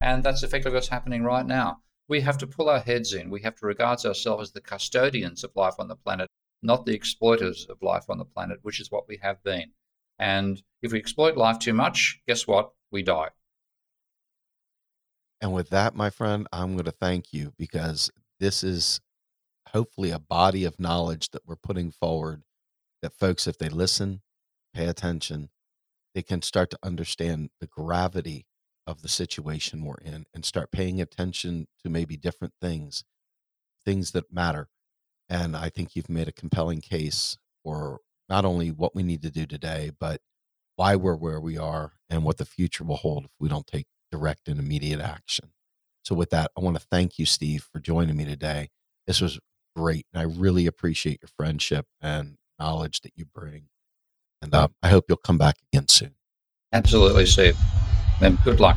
[0.00, 1.78] And that's effectively what's happening right now.
[2.08, 3.30] We have to pull our heads in.
[3.30, 6.28] We have to regard ourselves as the custodians of life on the planet,
[6.62, 9.72] not the exploiters of life on the planet, which is what we have been.
[10.18, 12.70] And if we exploit life too much, guess what?
[12.90, 13.30] We die.
[15.40, 19.00] And with that, my friend, I'm going to thank you because this is
[19.74, 22.44] hopefully a body of knowledge that we're putting forward
[23.02, 24.22] that folks, if they listen,
[24.72, 25.50] pay attention,
[26.14, 28.46] they can start to understand the gravity
[28.86, 33.04] of the situation we're in and start paying attention to maybe different things,
[33.84, 34.68] things that matter.
[35.28, 37.98] And I think you've made a compelling case for
[38.28, 40.20] not only what we need to do today, but
[40.76, 43.86] why we're where we are and what the future will hold if we don't take
[44.12, 45.50] direct and immediate action.
[46.04, 48.70] So, with that, I want to thank you, Steve, for joining me today.
[49.06, 49.38] This was
[49.74, 50.06] great.
[50.12, 53.64] And I really appreciate your friendship and knowledge that you bring.
[54.42, 56.14] And uh, I hope you'll come back again soon.
[56.72, 57.56] Absolutely, Steve.
[58.20, 58.76] And good luck.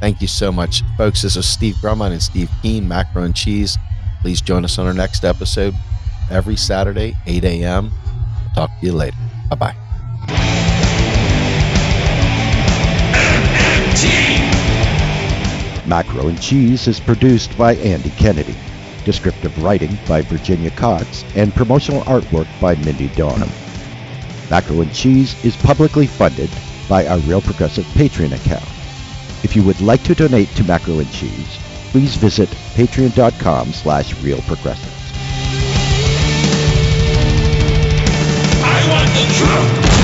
[0.00, 1.22] Thank you so much, folks.
[1.22, 3.78] This is Steve Grumbine and Steve Keen, Macro and Cheese.
[4.22, 5.74] Please join us on our next episode
[6.30, 7.90] every Saturday, 8 a.m.
[8.54, 9.16] Talk to you later.
[9.50, 9.76] Bye bye.
[15.86, 18.54] Macro and Cheese is produced by Andy Kennedy.
[19.04, 23.50] Descriptive writing by Virginia Cox and promotional artwork by Mindy Donham.
[24.50, 26.50] Macro and Cheese is publicly funded
[26.88, 28.68] by our Real Progressive Patreon account.
[29.42, 31.58] If you would like to donate to Macro and Cheese,
[31.90, 34.90] please visit patreon.com slash realprogressives.
[38.62, 40.03] I want the truth.